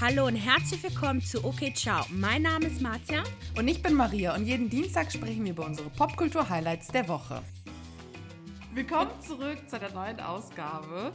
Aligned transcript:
Hallo 0.00 0.28
und 0.28 0.36
herzlich 0.36 0.80
willkommen 0.84 1.20
zu 1.20 1.44
OK 1.44 1.74
Ciao. 1.74 2.06
Mein 2.10 2.42
Name 2.42 2.66
ist 2.66 2.80
Marzia. 2.80 3.24
Und 3.56 3.66
ich 3.66 3.82
bin 3.82 3.94
Maria 3.94 4.32
und 4.36 4.46
jeden 4.46 4.70
Dienstag 4.70 5.10
sprechen 5.10 5.42
wir 5.44 5.50
über 5.50 5.66
unsere 5.66 5.90
Popkultur-Highlights 5.90 6.86
der 6.92 7.08
Woche. 7.08 7.42
Willkommen 8.74 9.10
zurück 9.20 9.58
zu 9.66 9.76
der 9.76 9.92
neuen 9.92 10.20
Ausgabe 10.20 11.12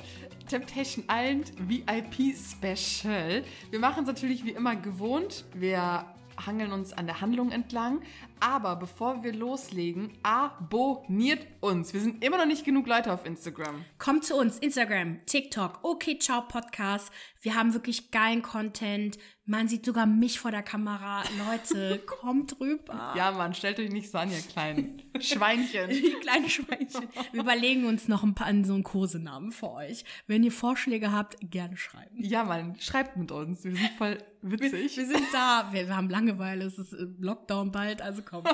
Temptation 0.50 1.06
Island 1.10 1.54
VIP 1.60 2.36
Special. 2.36 3.46
Wir 3.72 3.80
machen 3.80 4.02
es 4.02 4.08
natürlich 4.08 4.44
wie 4.44 4.52
immer 4.52 4.76
gewohnt. 4.76 5.46
Wir 5.54 6.06
hangeln 6.46 6.74
uns 6.74 6.92
an 6.92 7.06
der 7.06 7.22
Handlung 7.22 7.52
entlang. 7.52 8.02
Aber 8.40 8.76
bevor 8.76 9.24
wir 9.24 9.34
loslegen, 9.34 10.18
abonniert 10.24 11.46
uns. 11.62 11.94
Wir 11.94 12.02
sind 12.02 12.24
immer 12.24 12.38
noch 12.38 12.46
nicht 12.46 12.66
genug 12.66 12.88
Leute 12.88 13.12
auf 13.12 13.26
Instagram. 13.26 13.86
Kommt 13.98 14.26
zu 14.26 14.36
uns, 14.36 14.60
Instagram, 14.60 15.26
TikTok, 15.26 15.80
OK 15.84 16.20
Ciao 16.20 16.42
Podcast. 16.42 17.12
Wir 17.42 17.56
haben 17.56 17.74
wirklich 17.74 18.12
geilen 18.12 18.42
Content. 18.42 19.18
Man 19.46 19.68
sieht 19.68 19.86
sogar 19.86 20.06
mich 20.06 20.40
vor 20.40 20.52
der 20.52 20.64
Kamera. 20.64 21.22
Leute, 21.50 22.00
kommt 22.06 22.58
rüber. 22.62 23.14
Ja, 23.18 23.32
Mann, 23.32 23.54
stellt 23.54 23.78
euch 23.80 23.92
nicht 23.92 24.10
so 24.10 24.18
an, 24.18 24.32
ihr 24.32 24.40
kleinen 24.40 25.02
Schweinchen. 25.20 25.90
Die 25.90 26.14
kleinen 26.22 26.50
Schweinchen. 26.50 27.10
Wir 27.34 27.42
überlegen 27.42 27.86
uns 27.86 28.08
noch 28.08 28.24
ein 28.24 28.34
paar 28.36 28.48
so 28.64 28.74
einen 28.74 28.84
Kosenamen 28.84 29.52
für 29.52 29.72
euch. 29.72 30.06
Wenn 30.28 30.44
ihr 30.44 30.54
Vorschläge 30.54 31.12
habt, 31.12 31.36
gerne 31.42 31.76
schreiben. 31.76 32.16
Ja, 32.24 32.46
Mann, 32.46 32.76
schreibt 32.80 33.18
mit 33.18 33.32
uns. 33.34 33.66
Wir 33.66 33.76
sind 33.76 33.90
voll 33.98 34.18
witzig. 34.42 34.96
Wir, 34.96 35.08
wir 35.10 35.18
sind 35.18 35.28
da. 35.34 35.68
Wir, 35.72 35.88
wir 35.88 35.98
haben 35.98 36.10
Langeweile. 36.10 36.64
Es 36.64 36.78
ist 36.78 36.96
Lockdown 37.20 37.74
bald, 37.74 38.02
also 38.02 38.22
kommt. 38.26 38.48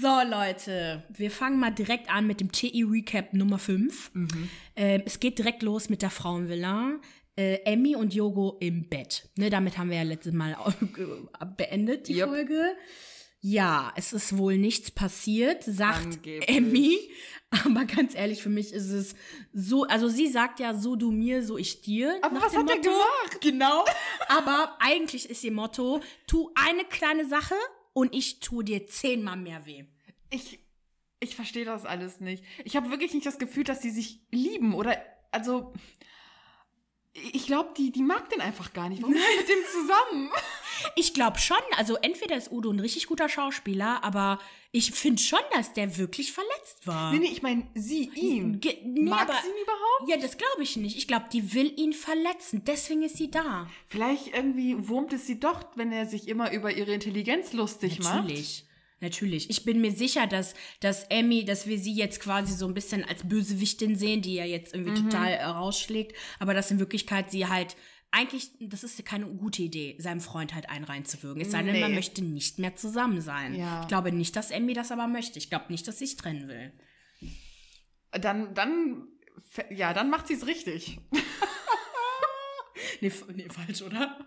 so, 0.00 0.20
Leute, 0.28 1.02
wir 1.08 1.30
fangen 1.30 1.58
mal 1.60 1.70
direkt 1.70 2.10
an 2.10 2.26
mit 2.26 2.40
dem 2.40 2.52
TI-Recap 2.52 3.32
Nummer 3.34 3.58
5. 3.58 4.14
Mhm. 4.14 4.50
Äh, 4.74 5.02
es 5.04 5.20
geht 5.20 5.38
direkt 5.38 5.62
los 5.62 5.88
mit 5.88 6.02
der 6.02 6.10
Frauenvilla. 6.10 7.00
Äh, 7.36 7.60
Emmy 7.64 7.94
und 7.94 8.14
Yogo 8.14 8.56
im 8.60 8.88
Bett. 8.88 9.28
Ne, 9.36 9.48
damit 9.48 9.78
haben 9.78 9.90
wir 9.90 9.98
ja 9.98 10.02
letztes 10.02 10.32
Mal 10.32 10.56
beendet, 11.56 12.08
die 12.08 12.16
yep. 12.16 12.28
Folge. 12.28 12.74
Ja, 13.40 13.92
es 13.94 14.12
ist 14.12 14.36
wohl 14.36 14.58
nichts 14.58 14.90
passiert, 14.90 15.62
sagt 15.64 16.04
Angeblich. 16.16 16.48
Emmy. 16.48 16.98
Aber 17.50 17.84
ganz 17.86 18.14
ehrlich, 18.14 18.42
für 18.42 18.50
mich 18.50 18.72
ist 18.72 18.90
es 18.90 19.14
so, 19.54 19.84
also 19.84 20.08
sie 20.08 20.26
sagt 20.26 20.60
ja 20.60 20.74
so 20.74 20.96
du 20.96 21.10
mir, 21.12 21.42
so 21.42 21.56
ich 21.56 21.80
dir. 21.80 22.18
Aber 22.22 22.42
was 22.42 22.54
hat 22.54 22.64
Motto. 22.66 22.72
er 22.72 22.80
gemacht? 22.80 23.40
Genau. 23.40 23.84
Aber 24.28 24.76
eigentlich 24.80 25.30
ist 25.30 25.42
ihr 25.44 25.52
Motto, 25.52 26.00
tu 26.26 26.50
eine 26.54 26.84
kleine 26.84 27.26
Sache 27.26 27.54
und 27.94 28.14
ich 28.14 28.40
tu 28.40 28.62
dir 28.62 28.86
zehnmal 28.86 29.36
mehr 29.38 29.64
weh. 29.64 29.84
Ich, 30.30 30.58
ich 31.20 31.36
verstehe 31.36 31.64
das 31.64 31.86
alles 31.86 32.20
nicht. 32.20 32.44
Ich 32.64 32.76
habe 32.76 32.90
wirklich 32.90 33.14
nicht 33.14 33.24
das 33.24 33.38
Gefühl, 33.38 33.64
dass 33.64 33.80
sie 33.80 33.90
sich 33.90 34.20
lieben 34.30 34.74
oder, 34.74 35.00
also, 35.30 35.72
ich 37.14 37.46
glaube, 37.46 37.72
die, 37.76 37.90
die 37.92 38.02
mag 38.02 38.28
den 38.28 38.40
einfach 38.40 38.72
gar 38.72 38.88
nicht. 38.88 39.00
Warum 39.00 39.14
ist 39.14 39.22
sie 39.26 39.38
mit 39.38 39.48
dem 39.48 39.64
zusammen? 39.72 40.30
Ich 40.96 41.14
glaube 41.14 41.38
schon. 41.38 41.56
Also 41.76 41.96
entweder 41.96 42.36
ist 42.36 42.50
Udo 42.50 42.70
ein 42.70 42.80
richtig 42.80 43.06
guter 43.06 43.28
Schauspieler, 43.28 44.02
aber 44.04 44.38
ich 44.70 44.92
finde 44.92 45.20
schon, 45.22 45.40
dass 45.54 45.72
der 45.72 45.96
wirklich 45.96 46.32
verletzt 46.32 46.86
war. 46.86 47.12
Nee, 47.12 47.20
nee, 47.20 47.30
ich 47.32 47.42
meine, 47.42 47.66
sie 47.74 48.10
ihn. 48.14 48.60
Ge 48.60 48.76
nee, 48.84 49.08
mag 49.08 49.22
aber, 49.22 49.38
sie 49.42 49.48
ihn 49.48 49.62
überhaupt? 49.62 50.10
Ja, 50.10 50.16
das 50.16 50.36
glaube 50.36 50.62
ich 50.62 50.76
nicht. 50.76 50.96
Ich 50.96 51.08
glaube, 51.08 51.26
die 51.32 51.54
will 51.54 51.72
ihn 51.78 51.92
verletzen. 51.92 52.62
Deswegen 52.66 53.02
ist 53.02 53.16
sie 53.16 53.30
da. 53.30 53.68
Vielleicht 53.86 54.34
irgendwie 54.34 54.88
wurmt 54.88 55.12
es 55.12 55.26
sie 55.26 55.40
doch, 55.40 55.64
wenn 55.76 55.92
er 55.92 56.06
sich 56.06 56.28
immer 56.28 56.52
über 56.52 56.70
ihre 56.72 56.92
Intelligenz 56.92 57.52
lustig 57.52 57.98
Natürlich. 57.98 58.04
macht. 58.04 58.22
Natürlich. 58.24 58.64
Natürlich. 59.00 59.48
Ich 59.48 59.64
bin 59.64 59.80
mir 59.80 59.92
sicher, 59.92 60.26
dass, 60.26 60.54
dass 60.80 61.04
Emmy, 61.04 61.44
dass 61.44 61.68
wir 61.68 61.78
sie 61.78 61.94
jetzt 61.94 62.20
quasi 62.20 62.52
so 62.52 62.66
ein 62.66 62.74
bisschen 62.74 63.04
als 63.04 63.28
Bösewichtin 63.28 63.94
sehen, 63.94 64.22
die 64.22 64.34
ja 64.34 64.44
jetzt 64.44 64.74
irgendwie 64.74 65.00
mhm. 65.00 65.10
total 65.10 65.32
äh, 65.32 65.44
rausschlägt, 65.44 66.16
aber 66.40 66.52
dass 66.52 66.70
in 66.72 66.80
Wirklichkeit 66.80 67.30
sie 67.30 67.46
halt 67.46 67.76
eigentlich, 68.10 68.50
das 68.60 68.84
ist 68.84 69.04
keine 69.04 69.26
gute 69.26 69.62
Idee, 69.62 69.96
seinem 69.98 70.20
Freund 70.20 70.54
halt 70.54 70.70
einen 70.70 70.84
reinzuwirken. 70.84 71.42
Es 71.42 71.50
sei 71.50 71.62
denn, 71.62 71.72
nee. 71.72 71.80
man 71.80 71.94
möchte 71.94 72.22
nicht 72.22 72.58
mehr 72.58 72.74
zusammen 72.74 73.20
sein. 73.20 73.54
Ja. 73.54 73.82
Ich 73.82 73.88
glaube 73.88 74.12
nicht, 74.12 74.34
dass 74.36 74.50
Emmy 74.50 74.72
das 74.72 74.90
aber 74.90 75.06
möchte. 75.06 75.38
Ich 75.38 75.50
glaube 75.50 75.66
nicht, 75.68 75.86
dass 75.86 75.98
sie 75.98 76.06
sich 76.06 76.16
trennen 76.16 76.48
will. 76.48 76.72
Dann, 78.12 78.54
dann, 78.54 79.08
ja, 79.70 79.92
dann 79.92 80.08
macht 80.10 80.26
sie 80.26 80.34
es 80.34 80.46
richtig. 80.46 80.98
nee, 83.00 83.12
nee, 83.34 83.48
falsch, 83.50 83.82
oder? 83.82 84.18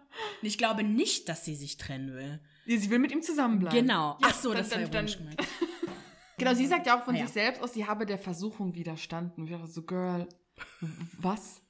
Ich 0.43 0.57
glaube 0.57 0.83
nicht, 0.83 1.27
dass 1.27 1.43
sie 1.45 1.55
sich 1.55 1.77
trennen 1.77 2.13
will. 2.13 2.39
Sie 2.67 2.89
will 2.91 2.99
mit 2.99 3.11
ihm 3.11 3.23
zusammenbleiben. 3.23 3.79
Genau. 3.79 4.17
Ja, 4.21 4.27
Ach 4.29 4.35
so, 4.35 4.53
das 4.53 4.69
dann, 4.69 4.89
dann, 4.91 5.07
dann 5.07 5.35
Genau, 6.37 6.53
sie 6.55 6.65
sagt 6.65 6.87
ja 6.87 6.99
auch 6.99 7.03
von 7.03 7.15
ah, 7.15 7.19
sich 7.19 7.27
ja. 7.27 7.33
selbst 7.33 7.61
aus, 7.61 7.73
sie 7.73 7.85
habe 7.85 8.05
der 8.05 8.17
Versuchung 8.17 8.73
widerstanden. 8.73 9.47
Ich 9.47 9.55
so, 9.71 9.83
Girl, 9.83 10.27
was? 11.19 11.61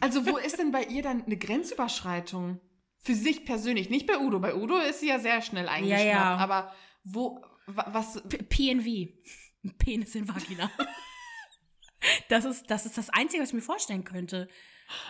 Also, 0.00 0.26
wo 0.26 0.36
ist 0.36 0.58
denn 0.58 0.72
bei 0.72 0.84
ihr 0.84 1.02
dann 1.02 1.24
eine 1.24 1.36
Grenzüberschreitung? 1.36 2.60
Für 3.00 3.14
sich 3.14 3.44
persönlich, 3.44 3.90
nicht 3.90 4.06
bei 4.06 4.18
Udo. 4.18 4.40
Bei 4.40 4.54
Udo 4.54 4.76
ist 4.78 5.00
sie 5.00 5.08
ja 5.08 5.18
sehr 5.18 5.40
schnell 5.40 5.68
eingeschnappt, 5.68 6.04
ja, 6.04 6.10
ja. 6.10 6.36
aber 6.36 6.74
wo, 7.04 7.40
was? 7.66 8.20
PNV. 8.48 9.08
Penis 9.78 10.14
in 10.14 10.28
Vagina. 10.28 10.70
Das 12.28 12.44
ist, 12.44 12.70
das 12.70 12.86
ist 12.86 12.96
das 12.96 13.10
Einzige, 13.10 13.42
was 13.42 13.50
ich 13.50 13.54
mir 13.54 13.60
vorstellen 13.60 14.04
könnte. 14.04 14.48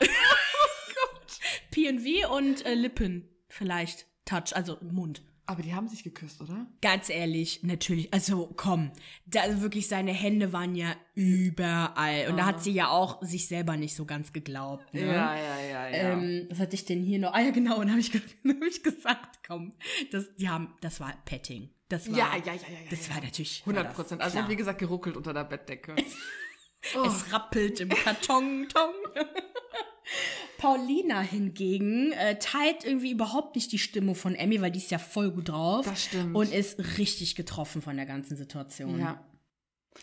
Oh 0.01 1.15
Gott. 1.15 1.39
PNV 1.71 2.31
und 2.31 2.67
äh, 2.67 2.75
Lippen 2.75 3.29
vielleicht. 3.49 4.07
Touch, 4.25 4.55
also 4.55 4.79
Mund. 4.83 5.23
Aber 5.49 5.63
die 5.63 5.75
haben 5.75 5.89
sich 5.89 6.05
geküsst, 6.05 6.43
oder? 6.43 6.67
Ganz 6.83 7.09
ehrlich, 7.09 7.63
natürlich. 7.63 8.13
Also 8.13 8.53
komm, 8.55 8.93
da 9.25 9.41
also 9.41 9.63
wirklich 9.63 9.89
seine 9.89 10.13
Hände 10.13 10.53
waren 10.53 10.75
ja 10.75 10.95
überall 11.15 12.27
und 12.29 12.35
ah. 12.35 12.37
da 12.37 12.45
hat 12.45 12.63
sie 12.63 12.73
ja 12.73 12.91
auch 12.91 13.23
sich 13.23 13.49
selber 13.49 13.79
nicht 13.79 13.97
so 13.97 14.05
ganz 14.05 14.35
geglaubt. 14.35 14.93
Ne? 14.93 15.07
Ja, 15.07 15.35
ja, 15.35 15.61
ja, 15.61 15.89
ja. 15.89 16.13
Ähm, 16.13 16.49
was 16.51 16.59
hatte 16.59 16.75
ich 16.75 16.85
denn 16.85 17.03
hier 17.03 17.19
noch? 17.19 17.33
Ah 17.33 17.41
ja, 17.41 17.51
genau. 17.51 17.81
Und 17.81 17.89
habe 17.89 17.99
ich, 17.99 18.13
hab 18.15 18.63
ich 18.69 18.83
gesagt, 18.83 19.39
komm, 19.47 19.73
das, 20.11 20.27
die 20.37 20.51
haben, 20.51 20.75
das 20.83 21.01
war 21.01 21.15
Petting. 21.25 21.71
Das 21.89 22.11
war, 22.11 22.19
ja, 22.19 22.37
ja, 22.45 22.53
ja, 22.53 22.53
ja, 22.53 22.59
ja. 22.85 22.91
Das 22.91 23.09
war 23.09 23.23
natürlich 23.23 23.63
100 23.63 23.95
Prozent. 23.95 24.21
Also 24.21 24.47
wie 24.49 24.57
gesagt 24.57 24.79
geruckelt 24.79 25.17
unter 25.17 25.33
der 25.33 25.45
Bettdecke. 25.45 25.97
oh. 26.95 27.05
Es 27.07 27.33
rappelt 27.33 27.81
im 27.81 27.89
Karton, 27.89 28.69
Tong. 28.69 28.93
Paulina 30.59 31.21
hingegen 31.21 32.13
äh, 32.13 32.39
teilt 32.39 32.85
irgendwie 32.85 33.13
überhaupt 33.13 33.55
nicht 33.55 33.73
die 33.73 33.79
Stimmung 33.79 34.15
von 34.15 34.35
Emmy, 34.35 34.61
weil 34.61 34.73
die 34.73 34.81
ist 34.81 34.91
ja 34.91 34.99
voll 34.99 35.31
gut 35.31 35.49
drauf. 35.49 35.87
Das 35.87 36.05
stimmt. 36.05 36.35
Und 36.35 36.53
ist 36.53 36.99
richtig 36.99 37.37
getroffen 37.37 37.81
von 37.81 37.97
der 37.97 38.07
ganzen 38.07 38.37
Situation. 38.37 38.99
Ja. 38.99 39.25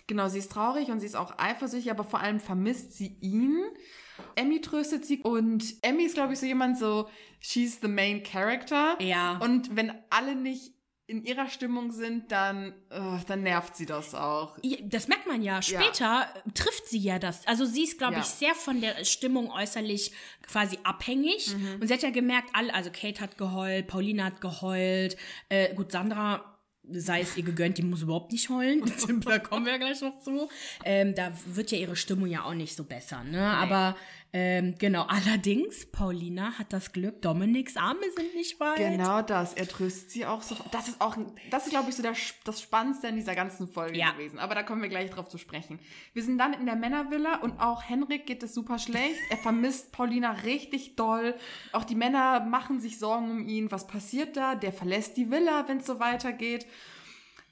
Genau, 0.08 0.28
sie 0.28 0.40
ist 0.40 0.52
traurig 0.52 0.90
und 0.90 1.00
sie 1.00 1.06
ist 1.06 1.16
auch 1.16 1.38
eifersüchtig, 1.38 1.92
aber 1.92 2.04
vor 2.04 2.22
allem 2.22 2.40
vermisst 2.40 2.94
sie 2.94 3.18
ihn. 3.22 3.62
Emmy 4.36 4.62
tröstet 4.62 5.06
sie 5.06 5.22
und 5.22 5.76
Emmy 5.82 6.04
ist, 6.04 6.16
glaube 6.16 6.34
ich, 6.34 6.40
so 6.40 6.46
jemand 6.46 6.78
so, 6.78 7.10
she's 7.40 7.80
the 7.82 7.88
main 7.88 8.24
character. 8.24 8.98
Ja. 9.02 9.38
Und 9.38 9.76
wenn 9.76 9.94
alle 10.10 10.36
nicht 10.36 10.75
in 11.08 11.24
ihrer 11.24 11.50
Stimmung 11.50 11.92
sind, 11.92 12.32
dann, 12.32 12.74
uh, 12.92 13.20
dann 13.28 13.44
nervt 13.44 13.76
sie 13.76 13.86
das 13.86 14.16
auch. 14.16 14.58
Das 14.84 15.08
merkt 15.08 15.28
man 15.28 15.44
ja. 15.44 15.62
Später 15.62 16.04
ja. 16.04 16.34
trifft 16.54 16.88
sie 16.88 16.98
ja 16.98 17.20
das. 17.20 17.46
Also 17.46 17.66
sie 17.66 17.84
ist, 17.84 17.98
glaube 17.98 18.16
ja. 18.16 18.20
ich, 18.22 18.26
sehr 18.26 18.56
von 18.56 18.82
der 18.82 19.06
Stimmung 19.06 19.52
äußerlich 19.52 20.12
quasi 20.48 20.80
abhängig. 20.84 21.56
Mhm. 21.56 21.82
Und 21.82 21.88
sie 21.88 21.94
hat 21.94 22.02
ja 22.02 22.10
gemerkt, 22.10 22.50
alle, 22.54 22.74
also 22.74 22.90
Kate 22.90 23.22
hat 23.22 23.38
geheult, 23.38 23.88
Paulina 23.88 24.26
hat 24.26 24.42
geheult, 24.42 25.16
äh, 25.50 25.74
gut, 25.76 25.92
Sandra 25.92 26.56
sei 26.92 27.22
es 27.22 27.36
ihr 27.38 27.44
gegönnt, 27.44 27.78
die 27.78 27.84
muss 27.84 28.02
überhaupt 28.02 28.32
nicht 28.32 28.50
heulen. 28.50 28.84
da 29.26 29.40
kommen 29.40 29.66
wir 29.66 29.74
ja 29.74 29.78
gleich 29.78 30.02
noch 30.02 30.20
zu. 30.20 30.50
Ähm, 30.84 31.16
da 31.16 31.32
wird 31.46 31.72
ja 31.72 31.78
ihre 31.78 31.96
Stimmung 31.96 32.28
ja 32.28 32.44
auch 32.44 32.54
nicht 32.54 32.76
so 32.76 32.84
besser, 32.84 33.24
ne? 33.24 33.44
Aber 33.44 33.96
ähm, 34.38 34.76
genau, 34.78 35.04
allerdings, 35.08 35.86
Paulina 35.86 36.60
hat 36.60 36.74
das 36.74 36.92
Glück, 36.92 37.22
Dominiks 37.22 37.78
Arme 37.78 38.02
sind 38.18 38.36
nicht 38.36 38.60
weit. 38.60 38.76
Genau 38.76 39.22
das, 39.22 39.54
er 39.54 39.66
tröstet 39.66 40.12
sie 40.12 40.26
auch 40.26 40.42
so. 40.42 40.58
Das 40.72 40.90
ist 40.90 41.00
auch, 41.00 41.16
das 41.52 41.68
ist, 41.68 41.70
glaube 41.70 41.90
ich, 41.90 41.96
so 41.96 42.04
der, 42.04 42.16
das 42.44 42.62
Spannendste 42.62 43.08
in 43.08 43.16
dieser 43.16 43.34
ganzen 43.34 43.66
Folge 43.66 43.98
ja. 43.98 44.12
gewesen. 44.12 44.38
Aber 44.38 44.54
da 44.54 44.64
kommen 44.64 44.82
wir 44.82 44.90
gleich 44.90 45.10
drauf 45.10 45.30
zu 45.30 45.38
sprechen. 45.38 45.80
Wir 46.12 46.22
sind 46.22 46.38
dann 46.38 46.52
in 46.52 46.66
der 46.66 46.76
Männervilla 46.76 47.38
und 47.38 47.62
auch 47.62 47.84
Henrik 47.88 48.26
geht 48.26 48.44
es 48.44 48.54
super 48.54 48.78
schlecht. 48.78 49.22
Er 49.30 49.38
vermisst 49.38 49.94
Paulina 49.94 50.32
richtig 50.32 50.98
doll. 50.98 51.36
Auch 51.72 51.86
die 51.86 51.96
Männer 51.96 52.42
machen 52.42 52.82
sich 52.82 53.00
Sorgen 53.00 53.32
um 53.32 53.48
ihn. 53.48 53.72
Was 53.72 53.88
passiert 53.88 54.36
da? 54.36 54.56
Der 54.56 54.74
verlässt 54.74 55.16
die 55.16 55.32
Villa, 55.32 55.70
wenn 55.70 55.78
es 55.78 55.86
so 55.86 56.02
weitergeht. 56.02 56.68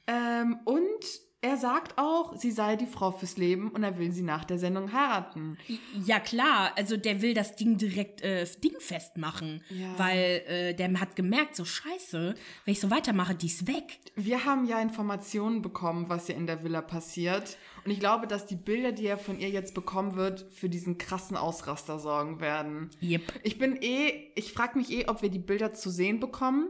Ähm, 0.06 0.60
und 0.66 1.06
er 1.44 1.58
sagt 1.58 1.98
auch, 1.98 2.38
sie 2.38 2.52
sei 2.52 2.78
die 2.78 2.86
Frau 2.86 3.12
fürs 3.12 3.36
Leben 3.36 3.70
und 3.70 3.84
er 3.84 3.98
will 3.98 4.14
sie 4.14 4.22
nach 4.22 4.46
der 4.46 4.58
Sendung 4.58 4.94
heiraten. 4.94 5.58
Ja 6.06 6.20
klar, 6.20 6.72
also 6.78 6.96
der 6.96 7.22
will 7.22 7.34
das 7.34 7.56
Ding 7.58 7.78
direkt 7.78 8.22
äh, 8.22 8.48
dingfest 8.64 9.18
machen, 9.18 9.62
ja. 9.70 9.88
weil 9.98 10.42
äh, 10.48 10.74
der 10.74 10.98
hat 11.02 11.18
gemerkt, 11.18 11.58
so 11.58 11.66
scheiße, 11.66 12.36
wenn 12.64 12.72
ich 12.72 12.80
so 12.80 12.90
weitermache, 12.90 13.36
die 13.36 13.48
ist 13.48 13.68
weg. 13.68 14.00
Wir 14.16 14.46
haben 14.46 14.66
ja 14.66 14.80
Informationen 14.80 15.62
bekommen, 15.62 16.08
was 16.08 16.28
hier 16.28 16.36
in 16.36 16.48
der 16.48 16.64
Villa 16.64 16.82
passiert 16.82 17.58
und 17.84 17.92
ich 17.92 18.00
glaube, 18.00 18.28
dass 18.28 18.46
die 18.46 18.56
Bilder, 18.56 18.94
die 18.94 19.06
er 19.06 19.18
von 19.18 19.38
ihr 19.38 19.50
jetzt 19.50 19.74
bekommen 19.74 20.16
wird, 20.16 20.46
für 20.52 20.70
diesen 20.70 20.98
krassen 20.98 21.36
Ausraster 21.36 22.00
sorgen 22.00 22.40
werden. 22.40 22.90
Yep. 23.02 23.22
Ich 23.44 23.58
bin 23.58 23.76
eh, 23.82 24.32
ich 24.36 24.54
frage 24.54 24.78
mich 24.78 24.92
eh, 24.92 25.10
ob 25.10 25.22
wir 25.22 25.30
die 25.30 25.40
Bilder 25.40 25.74
zu 25.74 25.90
sehen 25.90 26.22
bekommen 26.22 26.70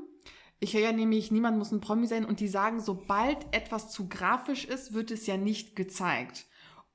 ich 0.63 0.73
höre 0.73 0.81
ja 0.81 0.91
nämlich, 0.91 1.31
niemand 1.31 1.57
muss 1.57 1.71
ein 1.71 1.81
Promi 1.81 2.07
sein 2.07 2.25
und 2.25 2.39
die 2.39 2.47
sagen, 2.47 2.79
sobald 2.79 3.37
etwas 3.53 3.91
zu 3.91 4.07
grafisch 4.09 4.65
ist, 4.65 4.93
wird 4.93 5.11
es 5.11 5.27
ja 5.27 5.37
nicht 5.37 5.75
gezeigt. 5.75 6.45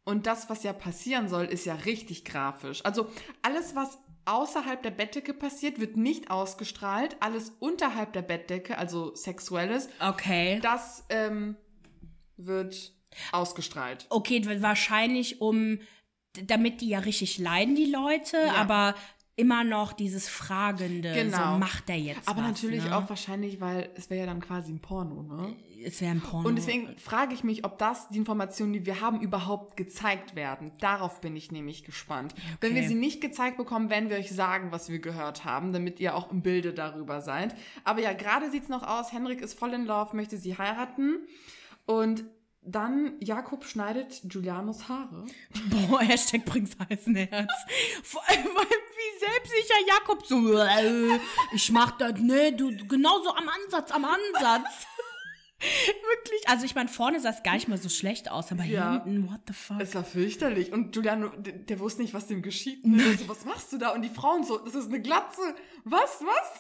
Und 0.04 0.26
das, 0.26 0.48
was 0.48 0.62
ja 0.62 0.72
passieren 0.72 1.28
soll, 1.28 1.44
ist 1.44 1.66
ja 1.66 1.74
richtig 1.74 2.24
grafisch. 2.24 2.82
Also 2.84 3.08
alles, 3.42 3.74
was 3.76 3.98
außerhalb 4.24 4.82
der 4.82 4.90
Bettdecke 4.90 5.34
passiert, 5.34 5.80
wird 5.80 5.96
nicht 5.96 6.30
ausgestrahlt. 6.30 7.16
Alles 7.20 7.50
unterhalb 7.60 8.12
der 8.14 8.22
Bettdecke, 8.22 8.78
also 8.78 9.14
sexuelles, 9.14 9.88
Okay. 10.00 10.60
das 10.62 11.04
ähm, 11.10 11.56
wird 12.36 12.92
ausgestrahlt. 13.32 14.06
Okay, 14.10 14.42
wahrscheinlich 14.62 15.40
um, 15.40 15.80
damit 16.44 16.80
die 16.80 16.88
ja 16.88 17.00
richtig 17.00 17.38
leiden, 17.38 17.74
die 17.74 17.90
Leute, 17.90 18.38
Ja. 18.38 18.54
aber 18.54 18.94
immer 19.38 19.62
noch 19.62 19.92
dieses 19.92 20.28
Fragende, 20.28 21.12
Genau. 21.14 21.52
so 21.54 21.58
macht 21.58 21.88
er 21.88 21.96
jetzt 21.96 22.28
Aber 22.28 22.42
was, 22.42 22.48
natürlich 22.48 22.84
ne? 22.84 22.96
auch 22.96 23.08
wahrscheinlich, 23.08 23.60
weil 23.60 23.88
es 23.94 24.10
wäre 24.10 24.20
ja 24.20 24.26
dann 24.26 24.40
quasi 24.40 24.72
ein 24.72 24.80
Porno, 24.80 25.22
ne? 25.22 25.54
Es 25.84 26.00
wäre 26.00 26.10
ein 26.10 26.20
Porno. 26.20 26.48
Und 26.48 26.56
deswegen 26.56 26.96
frage 26.96 27.32
ich 27.34 27.44
mich, 27.44 27.64
ob 27.64 27.78
das, 27.78 28.08
die 28.08 28.18
Informationen, 28.18 28.72
die 28.72 28.84
wir 28.84 29.00
haben, 29.00 29.20
überhaupt 29.20 29.76
gezeigt 29.76 30.34
werden. 30.34 30.72
Darauf 30.80 31.20
bin 31.20 31.36
ich 31.36 31.52
nämlich 31.52 31.84
gespannt. 31.84 32.34
Wenn 32.60 32.74
wir 32.74 32.82
sie 32.88 32.96
nicht 32.96 33.20
gezeigt 33.20 33.56
bekommen, 33.58 33.88
werden 33.88 34.10
wir 34.10 34.16
euch 34.16 34.32
sagen, 34.32 34.72
was 34.72 34.88
wir 34.88 34.98
gehört 34.98 35.44
haben, 35.44 35.72
damit 35.72 36.00
ihr 36.00 36.16
auch 36.16 36.32
im 36.32 36.42
Bilde 36.42 36.72
darüber 36.74 37.20
seid. 37.20 37.54
Aber 37.84 38.00
ja, 38.00 38.12
gerade 38.12 38.50
sieht's 38.50 38.68
noch 38.68 38.82
aus, 38.82 39.12
Henrik 39.12 39.40
ist 39.40 39.56
voll 39.56 39.72
in 39.72 39.86
Love, 39.86 40.16
möchte 40.16 40.36
sie 40.36 40.58
heiraten. 40.58 41.18
Und 41.86 42.24
dann, 42.62 43.16
Jakob 43.20 43.64
schneidet 43.64 44.20
Julianos 44.30 44.88
Haare. 44.88 45.24
Boah, 45.88 46.00
Hashtag 46.00 46.44
bringt's 46.44 46.76
heißen 46.78 47.14
Herz. 47.16 47.52
Vor 48.02 48.22
allem, 48.28 48.44
wie 48.44 49.18
selbstsicher 49.18 49.86
Jakob 49.88 50.26
so, 50.26 50.56
äh, 50.58 51.18
ich 51.52 51.70
mach 51.72 51.92
das, 51.92 52.18
ne, 52.18 52.52
du, 52.52 52.76
genauso 52.86 53.30
am 53.34 53.48
Ansatz, 53.48 53.90
am 53.90 54.04
Ansatz. 54.04 54.86
Wirklich, 55.60 56.48
also 56.48 56.64
ich 56.66 56.74
meine, 56.76 56.88
vorne 56.88 57.18
sah 57.20 57.30
es 57.30 57.42
gar 57.42 57.54
nicht 57.54 57.66
mal 57.66 57.78
so 57.78 57.88
schlecht 57.88 58.30
aus, 58.30 58.52
aber 58.52 58.62
Ja. 58.62 59.02
hinten, 59.04 59.28
what 59.28 59.40
the 59.48 59.52
fuck. 59.52 59.80
Es 59.80 59.92
war 59.96 60.04
fürchterlich. 60.04 60.72
Und 60.72 60.92
Giuliano, 60.92 61.30
der, 61.30 61.54
der 61.54 61.80
wusste 61.80 62.02
nicht, 62.02 62.14
was 62.14 62.28
dem 62.28 62.42
geschieht. 62.42 62.86
Ne? 62.86 63.02
So, 63.18 63.28
was 63.28 63.44
machst 63.44 63.72
du 63.72 63.78
da? 63.78 63.90
Und 63.90 64.02
die 64.02 64.08
Frauen 64.08 64.44
so, 64.44 64.58
das 64.58 64.76
ist 64.76 64.86
eine 64.86 65.02
Glatze. 65.02 65.40
Was, 65.84 66.20
was? 66.20 66.58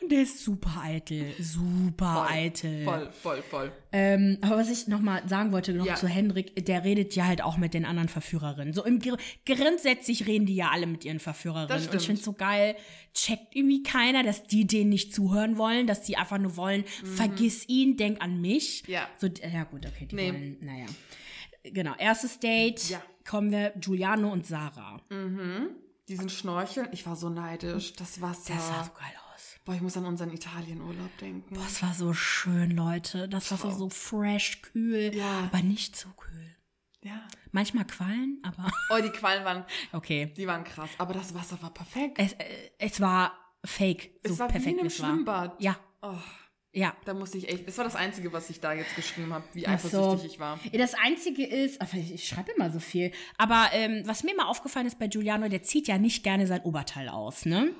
Und 0.00 0.10
der 0.10 0.22
ist 0.22 0.42
super 0.42 0.80
eitel, 0.82 1.32
super 1.38 2.14
Voll, 2.26 2.26
eitel. 2.36 2.84
Voll, 2.84 3.12
voll, 3.12 3.42
voll. 3.42 3.72
Ähm, 3.92 4.38
aber 4.40 4.56
was 4.56 4.68
ich 4.70 4.88
noch 4.88 5.00
mal 5.00 5.22
sagen 5.28 5.52
wollte, 5.52 5.72
noch 5.72 5.86
Ja. 5.86 5.94
zu 5.94 6.08
Henrik, 6.08 6.64
der 6.66 6.82
redet 6.82 7.14
ja 7.14 7.26
halt 7.26 7.42
auch 7.42 7.56
mit 7.58 7.72
den 7.72 7.84
anderen 7.84 8.08
Verführerinnen. 8.08 8.74
So 8.74 8.84
im 8.84 8.98
Gr 8.98 9.16
grundsätzlich 9.46 10.26
reden 10.26 10.46
die 10.46 10.56
ja 10.56 10.70
alle 10.72 10.86
mit 10.86 11.04
ihren 11.04 11.20
Verführerinnen. 11.20 11.88
Und 11.88 11.94
ich 11.94 12.06
finde 12.06 12.20
so 12.20 12.32
geil, 12.32 12.74
checkt 13.14 13.54
irgendwie 13.54 13.82
keiner, 13.84 14.22
dass 14.24 14.42
die 14.44 14.66
denen 14.66 14.90
nicht 14.90 15.14
zuhören 15.14 15.56
wollen, 15.58 15.86
dass 15.86 16.02
die 16.02 16.16
einfach 16.16 16.38
nur 16.38 16.56
wollen, 16.56 16.84
vergiss 17.04 17.68
ihn, 17.68 17.96
denk 17.96 18.20
an 18.20 18.40
mich. 18.40 18.82
Mhm. 18.88 18.92
Ja. 18.94 19.08
So, 19.18 19.28
ja 19.28 19.64
gut, 19.64 19.86
okay, 19.86 20.06
die 20.06 20.16
Nee. 20.16 20.32
wollen, 20.32 20.56
naja. 20.60 20.86
Genau, 21.64 21.94
erstes 21.98 22.40
Date, 22.40 22.88
Ja. 22.90 23.00
kommen 23.24 23.52
wir 23.52 23.70
Giuliano 23.80 24.32
und 24.32 24.44
Sarah. 24.46 25.00
Diesen 26.08 26.28
Schnorcheln, 26.28 26.88
ich 26.90 27.06
war 27.06 27.14
so 27.14 27.28
neidisch. 27.30 27.92
Das 27.92 28.20
Wasser. 28.20 28.54
Das 28.54 28.66
sah 28.66 28.82
so 28.84 28.90
geil 28.98 29.12
aus. 29.16 29.21
Boah, 29.64 29.74
ich 29.74 29.80
muss 29.80 29.96
an 29.96 30.06
unseren 30.06 30.30
Italienurlaub 30.32 31.16
denken. 31.18 31.54
Boah, 31.54 31.64
es 31.66 31.82
war 31.82 31.94
so 31.94 32.12
schön, 32.12 32.72
Leute. 32.72 33.28
Das 33.28 33.50
war 33.52 33.58
so, 33.58 33.70
so 33.70 33.88
fresh, 33.88 34.60
kühl, 34.62 35.14
Ja. 35.14 35.48
aber 35.52 35.62
nicht 35.62 35.94
so 35.96 36.08
kühl. 36.10 36.56
Ja. 37.04 37.26
Manchmal 37.52 37.84
Quallen, 37.86 38.40
aber 38.44 38.70
Oh, 38.90 39.00
die 39.02 39.10
Quallen 39.10 39.44
waren, 39.44 39.64
okay. 39.92 40.32
die 40.36 40.46
waren 40.46 40.64
krass. 40.64 40.90
Aber 40.98 41.14
das 41.14 41.34
Wasser 41.34 41.60
war 41.62 41.72
perfekt. 41.72 42.18
Es, 42.18 42.32
äh, 42.34 42.44
es 42.78 43.00
war 43.00 43.32
fake. 43.64 44.12
So 44.24 44.32
Es 44.34 44.38
war 44.38 44.48
wie 44.48 44.52
perfekt 44.52 44.72
in 44.74 44.78
einem 44.80 44.86
es 44.88 45.00
war. 45.00 45.08
Schwimmbad. 45.10 45.60
Ja, 45.62 45.76
Oh, 46.00 46.14
ja. 46.72 46.96
da 47.04 47.14
musste 47.14 47.38
ich 47.38 47.48
echt, 47.48 47.66
das 47.68 47.76
war 47.78 47.84
das 47.84 47.94
Einzige, 47.96 48.32
was 48.32 48.50
ich 48.50 48.58
da 48.60 48.72
jetzt 48.72 48.96
geschrieben 48.96 49.32
habe, 49.32 49.44
wie 49.52 49.66
Ach 49.68 49.78
so. 49.78 49.98
eifersüchtig 50.00 50.32
ich 50.34 50.40
war. 50.40 50.58
Das 50.72 50.94
Einzige 50.94 51.44
ist, 51.46 51.80
ach, 51.80 51.92
ich 51.94 52.26
schreibe 52.26 52.50
immer 52.52 52.70
so 52.72 52.80
viel, 52.80 53.12
aber 53.36 53.68
ähm, 53.72 54.02
was 54.06 54.24
mir 54.24 54.34
mal 54.34 54.46
aufgefallen 54.46 54.86
ist 54.86 54.98
bei 54.98 55.06
Giuliano, 55.06 55.48
der 55.48 55.62
zieht 55.62 55.86
ja 55.86 55.98
nicht 55.98 56.24
gerne 56.24 56.46
sein 56.48 56.62
Oberteil 56.62 57.08
aus, 57.08 57.46
ne? 57.46 57.70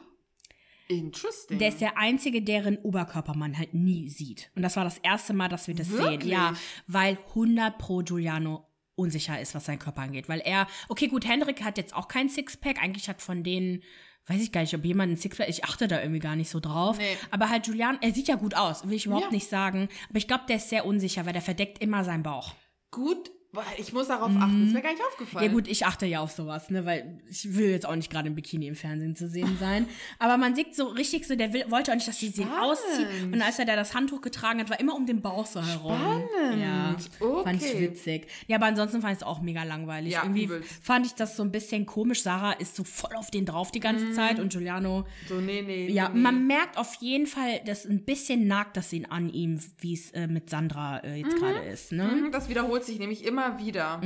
Interesting. 0.99 1.59
Der 1.59 1.69
ist 1.69 1.81
der 1.81 1.99
Einzige, 1.99 2.43
deren 2.43 2.77
Oberkörper 2.79 3.35
man 3.35 3.57
halt 3.59 3.75
nie 3.75 4.09
sieht. 4.09 4.51
Und 4.55 4.63
das 4.63 4.77
war 4.77 4.85
das 4.85 4.99
erste 4.99 5.33
Mal, 5.35 5.49
dass 5.49 5.69
wir 5.69 5.75
das 5.75 5.89
sehen. 5.89 5.99
Wirklich? 5.99 6.33
Ja, 6.33 6.55
weil 6.87 7.19
100 7.31 7.79
pro 7.79 7.99
Giuliano 8.03 8.67
unsicher 8.95 9.41
ist, 9.41 9.55
was 9.55 9.65
seinen 9.65 9.79
Körper 9.79 10.03
angeht. 10.03 10.29
Weil 10.29 10.41
er, 10.41 10.67
okay, 10.89 11.09
gut, 11.09 11.27
Hendrik 11.27 11.63
hat 11.65 11.79
jetzt 11.79 11.95
auch 11.95 12.09
kein 12.09 12.29
Sixpack. 12.29 12.83
Eigentlich 12.83 13.09
hat 13.09 13.23
von 13.23 13.43
denen, 13.43 13.83
weiß 14.27 14.41
ich 14.43 14.53
gar 14.53 14.61
nicht, 14.61 14.75
ob 14.75 14.85
jemand 14.85 15.13
ein 15.13 15.17
Sixpack, 15.17 15.49
ich 15.49 15.65
achte 15.65 15.89
da 15.89 16.01
irgendwie 16.01 16.21
gar 16.21 16.37
nicht 16.37 16.51
so 16.51 16.61
drauf. 16.61 16.99
Nee. 16.99 17.17
Aber 17.31 17.49
halt 17.49 17.65
Giuliano, 17.65 17.99
er 18.01 18.13
sieht 18.13 18.29
ja 18.29 18.37
gut 18.37 18.55
aus, 18.55 18.87
will 18.87 18.95
ich 18.95 19.07
überhaupt 19.07 19.27
Ja. 19.27 19.33
nicht 19.33 19.49
sagen. 19.49 19.89
Aber 20.09 20.19
ich 20.19 20.29
glaube, 20.29 20.45
der 20.49 20.57
ist 20.57 20.69
sehr 20.69 20.85
unsicher, 20.87 21.25
weil 21.27 21.33
der 21.33 21.43
verdeckt 21.43 21.79
immer 21.83 22.05
seinen 22.05 22.23
Bauch. 22.23 22.55
Gut, 22.91 23.31
boah, 23.53 23.65
ich 23.77 23.93
muss 23.93 24.09
darauf 24.09 24.31
achten. 24.39 24.61
Das 24.61 24.69
ist 24.69 24.75
mir 24.75 24.81
gar 24.83 24.93
nicht 24.93 25.03
aufgefallen. 25.07 25.45
Mhm. 25.45 25.51
Ja 25.51 25.55
gut, 25.55 25.69
ich 25.69 25.85
achte 25.87 26.07
ja 26.07 26.21
auf 26.21 26.31
sowas, 26.33 26.71
ne, 26.71 26.85
weil 26.87 27.19
ich 27.29 27.55
will 27.55 27.71
jetzt 27.71 27.87
auch 27.87 27.95
nicht 27.95 28.11
gerade 28.11 28.29
im 28.29 28.35
Bikini 28.35 28.67
im 28.67 28.75
Fernsehen 28.75 29.15
zu 29.15 29.29
sehen 29.29 29.57
sein. 29.61 29.87
Aber 30.19 30.37
man 30.39 30.55
sieht 30.55 30.75
so 30.75 30.87
richtig 30.87 31.27
so, 31.27 31.37
der 31.37 31.53
will, 31.53 31.65
wollte 31.69 31.91
auch 31.91 31.95
nicht, 31.97 32.09
dass 32.09 32.19
sie 32.19 32.33
Spannend. 32.33 32.53
auszieht. 32.59 33.07
Und 33.33 33.43
als 33.43 33.59
er 33.59 33.67
da 33.67 33.77
das 33.77 33.95
Handtuch 33.95 34.21
getragen 34.23 34.61
hat, 34.61 34.71
war 34.71 34.81
immer 34.81 34.95
um 34.97 35.05
den 35.07 35.21
Bauch 35.21 35.47
so 35.47 35.63
herum. 35.63 35.97
Spannend. 35.99 36.63
Ja, 36.63 36.97
fand 37.43 37.63
ich 37.63 37.69
Okay. 37.71 37.81
witzig. 37.81 38.27
Ja, 38.49 38.57
aber 38.57 38.67
ansonsten 38.67 39.01
fand 39.03 39.13
ich 39.13 39.19
es 39.19 39.23
auch 39.27 39.41
mega 39.43 39.63
langweilig. 39.65 40.13
Ja, 40.13 40.23
Irgendwie 40.23 40.45
übelst. 40.45 40.71
fand 40.83 41.05
ich 41.07 41.13
das 41.15 41.37
so 41.37 41.43
ein 41.43 41.53
bisschen 41.53 41.85
komisch. 41.87 42.23
Sarah 42.23 42.53
ist 42.53 42.75
so 42.77 42.85
voll 42.85 43.15
auf 43.17 43.31
den 43.31 43.45
drauf 43.47 43.71
die 43.71 43.81
ganze 43.81 44.07
Mhm. 44.07 44.13
Zeit 44.15 44.41
und 44.41 44.53
Giuliano, 44.53 45.05
So, 45.29 45.35
nee, 45.41 45.63
nee. 45.63 45.89
ja, 45.91 46.09
nee, 46.09 46.21
man 46.21 46.47
merkt 46.47 46.79
auf 46.79 46.95
jeden 47.01 47.27
Fall, 47.27 47.61
dass 47.67 47.85
ein 47.85 48.05
bisschen 48.05 48.47
nagt 48.47 48.77
das 48.77 48.93
ihn 48.93 49.05
an 49.07 49.29
ihm, 49.29 49.61
wie 49.79 49.95
es 49.95 50.11
äh, 50.13 50.27
mit 50.27 50.49
Sandra 50.51 50.99
äh, 51.01 51.17
jetzt 51.17 51.37
gerade 51.37 51.59
ist, 51.69 51.93
ne? 51.93 52.05
Mhm, 52.05 52.33
Das 52.33 52.49
wiederholt 52.49 52.85
sich 52.85 52.99
nämlich 52.99 53.25
immer 53.25 53.42
wieder. 53.59 54.01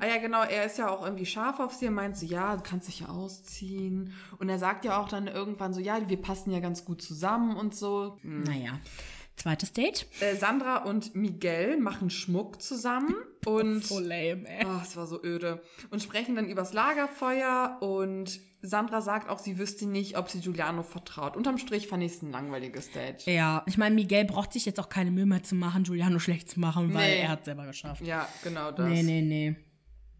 Ah 0.00 0.06
ja, 0.06 0.18
genau, 0.18 0.42
er 0.42 0.64
ist 0.64 0.78
ja 0.78 0.88
auch 0.88 1.04
irgendwie 1.04 1.26
scharf 1.26 1.60
auf 1.60 1.74
sie 1.74 1.88
und 1.88 1.94
meint 1.94 2.16
so, 2.16 2.26
ja, 2.26 2.56
du 2.56 2.62
kannst 2.62 2.88
dich 2.88 3.00
ja 3.00 3.08
ausziehen. 3.08 4.12
Und 4.38 4.48
er 4.48 4.58
sagt 4.58 4.84
ja 4.84 5.00
auch 5.00 5.08
dann 5.08 5.26
irgendwann 5.26 5.72
so, 5.72 5.80
ja, 5.80 6.08
wir 6.08 6.20
passen 6.20 6.50
ja 6.50 6.60
ganz 6.60 6.84
gut 6.84 7.02
zusammen 7.02 7.56
und 7.56 7.74
so. 7.74 8.18
Hm. 8.22 8.42
Naja. 8.42 8.78
Zweites 9.38 9.72
Date. 9.72 10.06
Äh, 10.20 10.34
Sandra 10.36 10.78
und 10.84 11.14
Miguel 11.14 11.78
machen 11.78 12.10
Schmuck 12.10 12.60
zusammen 12.60 13.14
und 13.46 13.84
So 13.84 13.98
lame, 14.00 14.46
ey. 14.48 14.66
oh, 14.66 14.80
es 14.82 14.96
war 14.96 15.06
so 15.06 15.22
öde 15.22 15.62
und 15.90 16.02
sprechen 16.02 16.34
dann 16.36 16.48
übers 16.48 16.72
Lagerfeuer 16.72 17.78
und 17.80 18.40
Sandra 18.60 19.00
sagt 19.00 19.30
auch, 19.30 19.38
sie 19.38 19.56
wüsste 19.58 19.86
nicht, 19.86 20.18
ob 20.18 20.28
sie 20.28 20.40
Giuliano 20.40 20.82
vertraut. 20.82 21.36
Unterm 21.36 21.58
Strich 21.58 21.86
fand 21.86 22.02
ich 22.02 22.12
es 22.14 22.22
ein 22.22 22.32
langweiliges 22.32 22.90
Date. 22.90 23.24
Ja, 23.26 23.62
ich 23.66 23.78
meine, 23.78 23.94
Miguel 23.94 24.24
braucht 24.24 24.52
sich 24.52 24.66
jetzt 24.66 24.80
auch 24.80 24.88
keine 24.88 25.12
Mühe 25.12 25.26
mehr 25.26 25.44
zu 25.44 25.54
machen, 25.54 25.84
Giuliano 25.84 26.18
schlecht 26.18 26.50
zu 26.50 26.58
machen, 26.58 26.92
weil 26.92 27.08
Nee. 27.08 27.20
er 27.20 27.28
hat 27.28 27.44
selber 27.44 27.66
geschafft. 27.66 28.04
Ja, 28.04 28.28
genau 28.42 28.72
das. 28.72 28.88
Nee, 28.88 29.04
nee, 29.04 29.22
nee. 29.22 29.56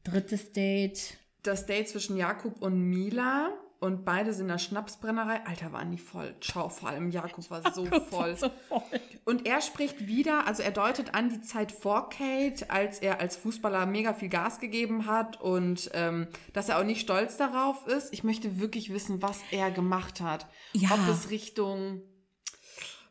Drittes 0.05 0.53
Date. 0.53 1.19
das 1.43 1.67
Date 1.67 1.88
zwischen 1.88 2.17
Jakob 2.17 2.62
und 2.62 2.79
Mila 2.79 3.50
und 3.80 4.04
beide 4.04 4.32
sind 4.32 4.47
in 4.47 4.49
der 4.49 4.58
Schnapsbrennerei. 4.58 5.47
Alter, 5.47 5.73
waren 5.73 5.92
die 5.92 5.99
voll. 5.99 6.35
Ciao, 6.40 6.68
vor 6.68 6.88
allem 6.88 7.11
Jakob 7.11 7.49
war 7.49 7.73
so 7.73 7.87
voll. 8.11 8.37
So 8.37 8.50
voll. 8.68 8.82
Und 9.25 9.47
er 9.47 9.61
spricht 9.61 10.08
wieder, 10.08 10.49
also 10.49 10.64
er 10.64 10.73
deutet 10.73 11.14
an 11.14 11.28
die 11.28 11.42
Zeit 11.42 11.70
vor 11.70 12.08
Kate, 12.08 12.70
als 12.70 12.99
er 12.99 13.20
als 13.20 13.37
Fußballer 13.37 13.87
mega 13.87 14.14
viel 14.14 14.30
Gas 14.30 14.58
gegeben 14.58 15.06
hat 15.06 15.40
und 15.40 15.90
ähm, 15.94 16.26
dass 16.52 16.68
er 16.68 16.80
auch 16.80 16.85
nicht 16.85 17.00
stolz 17.00 17.37
darauf 17.37 17.87
ist. 17.87 18.12
Ich 18.12 18.25
möchte 18.25 18.58
wirklich 18.58 18.92
wissen, 18.92 19.23
was 19.23 19.40
er 19.52 19.70
gemacht 19.70 20.20
hat. 20.20 20.49
Ja. 20.73 20.90
Ob 20.94 21.08
es 21.08 21.30
Richtung 21.30 22.02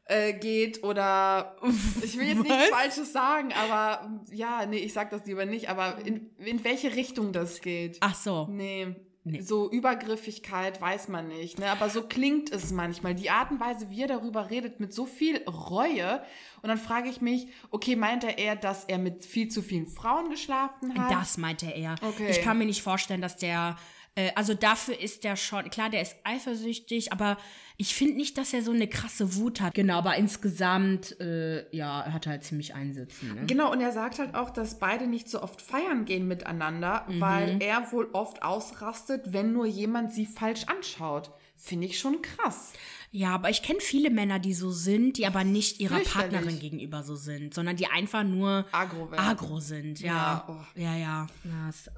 äh, 0.03 0.33
geht 0.33 0.83
oder 0.83 1.55
ich 2.03 2.17
will 2.17 2.27
jetzt 2.27 2.43
nichts 2.43 2.57
Was? 2.57 2.69
Falsches 2.69 3.13
sagen, 3.13 3.53
aber 3.53 4.21
ja, 4.31 4.65
nee, 4.65 4.79
ich 4.79 4.91
sag 4.91 5.12
das 5.12 5.25
lieber 5.25 5.45
nicht, 5.45 5.69
aber 5.69 5.97
in, 6.03 6.36
in 6.39 6.63
welche 6.65 6.93
Richtung 6.95 7.31
das 7.31 7.62
geht. 7.62 7.97
Ach 8.01 8.15
so. 8.15 8.47
Nee. 8.50 8.95
Nee. 9.31 9.41
So 9.41 9.69
Übergriffigkeit 9.69 10.79
weiß 10.79 11.10
man 11.10 11.27
nicht, 11.27 11.60
ne? 11.60 11.69
Aber 11.69 11.89
so 11.89 12.03
klingt 12.03 12.51
es 12.51 12.72
manchmal. 12.72 13.13
Die 13.13 13.29
Art 13.29 13.51
und 13.51 13.60
Weise, 13.60 13.89
wie 13.89 14.01
er 14.01 14.07
darüber 14.07 14.50
redet, 14.50 14.79
mit 14.79 14.93
so 14.93 15.05
viel 15.05 15.38
Reue. 15.48 16.22
Und 16.62 16.69
dann 16.69 16.77
frage 16.77 17.10
ich 17.10 17.22
mich, 17.22 17.48
okay, 17.69 17.96
meint 17.96 18.24
er 18.24 18.38
eher, 18.38 18.55
dass 18.55 18.86
er 18.86 18.98
mit 18.98 19.25
viel 19.25 19.50
zu 19.50 19.62
vielen 19.62 19.88
Frauen 19.88 20.29
geschlafen 20.29 20.98
hat? 20.98 21.12
Das 21.12 21.38
meinte 21.38 21.67
er. 21.67 21.96
Okay. 22.01 22.29
Ich 22.29 22.41
kann 22.41 22.57
mir 22.57 22.65
nicht 22.65 22.81
vorstellen, 22.81 23.22
dass 23.22 23.36
der, 23.36 23.77
äh, 24.17 24.31
also 24.36 24.53
dafür 24.53 25.00
ist 25.00 25.24
der 25.24 25.36
schon, 25.38 25.69
klar, 25.69 25.89
der 25.89 26.01
ist 26.01 26.15
eifersüchtig, 26.24 27.12
aber 27.13 27.38
ich 27.77 27.93
finde 27.93 28.15
nicht, 28.15 28.38
dass 28.39 28.53
er 28.53 28.63
so 28.63 28.71
eine 28.71 28.88
krasse 28.88 29.36
Wut 29.36 29.62
hat. 29.62 29.75
Genau, 29.75 30.00
aber 30.00 30.15
insgesamt, 30.15 31.19
äh, 31.21 31.65
ja, 31.75 32.01
er 32.01 32.13
hat 32.13 32.25
halt 32.25 32.43
ziemlich 32.43 32.74
einsitzen. 32.74 33.36
Ne? 33.36 33.45
Genau, 33.45 33.71
und 33.71 33.79
er 33.81 33.91
sagt 33.91 34.17
halt 34.17 34.33
auch, 34.33 34.50
dass 34.50 34.79
beide 34.79 35.05
nicht 35.05 35.29
so 35.29 35.41
oft 35.43 35.62
feiern 35.62 36.05
gehen 36.05 36.27
miteinander, 36.27 37.05
Mhm. 37.07 37.21
weil 37.21 37.57
er 37.62 37.91
wohl 37.91 38.09
oft 38.13 38.41
ausrastet, 38.41 39.31
wenn 39.33 39.53
nur 39.53 39.67
jemand 39.67 40.12
sie 40.12 40.25
falsch 40.25 40.63
anschaut. 40.65 41.31
Finde 41.55 41.88
ich 41.88 41.97
schon 42.00 42.21
krass. 42.21 42.74
Ja, 43.09 43.33
aber 43.33 43.49
ich 43.49 43.61
kenne 43.61 43.79
viele 43.79 44.09
Männer, 44.09 44.37
die 44.37 44.53
so 44.53 44.69
sind, 44.69 45.17
die 45.17 45.25
aber 45.25 45.43
nicht 45.43 45.79
ihrer. 45.79 45.99
Partnerin 45.99 46.59
gegenüber 46.59 47.03
so 47.03 47.15
sind, 47.15 47.53
sondern 47.53 47.75
die 47.75 47.87
einfach 47.87 48.23
nur 48.23 48.65
Agro 48.71 49.09
agro 49.15 49.59
sind. 49.59 49.99
Ja, 50.01 50.13
Ja, 50.13 50.45
oh. 50.47 50.79
ja, 50.79 50.95
ja. 50.95 51.27
ja 51.43 51.69
es, 51.69 51.89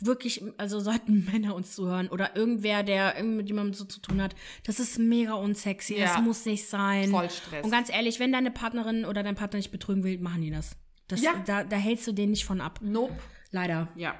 wirklich, 0.00 0.42
also 0.56 0.80
sollten 0.80 1.24
Männer 1.32 1.54
uns 1.54 1.74
zuhören 1.74 2.08
oder 2.08 2.36
irgendwer, 2.36 2.82
der 2.82 3.16
irgendwie 3.16 3.36
mit 3.36 3.48
jemandem 3.48 3.74
so 3.74 3.84
zu 3.84 4.00
tun 4.00 4.20
hat, 4.20 4.34
das 4.64 4.80
ist 4.80 4.98
mega 4.98 5.34
unsexy. 5.34 5.96
Ja. 5.96 6.06
Das 6.06 6.22
muss 6.22 6.44
nicht 6.46 6.68
sein. 6.68 7.10
Voll 7.10 7.30
Stress. 7.30 7.64
Und 7.64 7.70
ganz 7.70 7.88
ehrlich, 7.90 8.18
wenn 8.18 8.32
deine 8.32 8.50
Partnerin 8.50 9.04
oder 9.04 9.22
dein 9.22 9.36
Partner 9.36 9.58
nicht 9.58 9.70
betrügen 9.70 10.02
will, 10.02 10.18
machen 10.18 10.42
die 10.42 10.50
das. 10.50 10.76
das 11.06 11.22
Ja. 11.22 11.34
da, 11.46 11.62
da 11.64 11.76
hältst 11.76 12.06
du 12.08 12.12
den 12.12 12.30
nicht 12.30 12.44
von 12.44 12.60
ab. 12.60 12.80
Nope. 12.82 13.14
Leider. 13.52 13.88
Ja. 13.94 14.14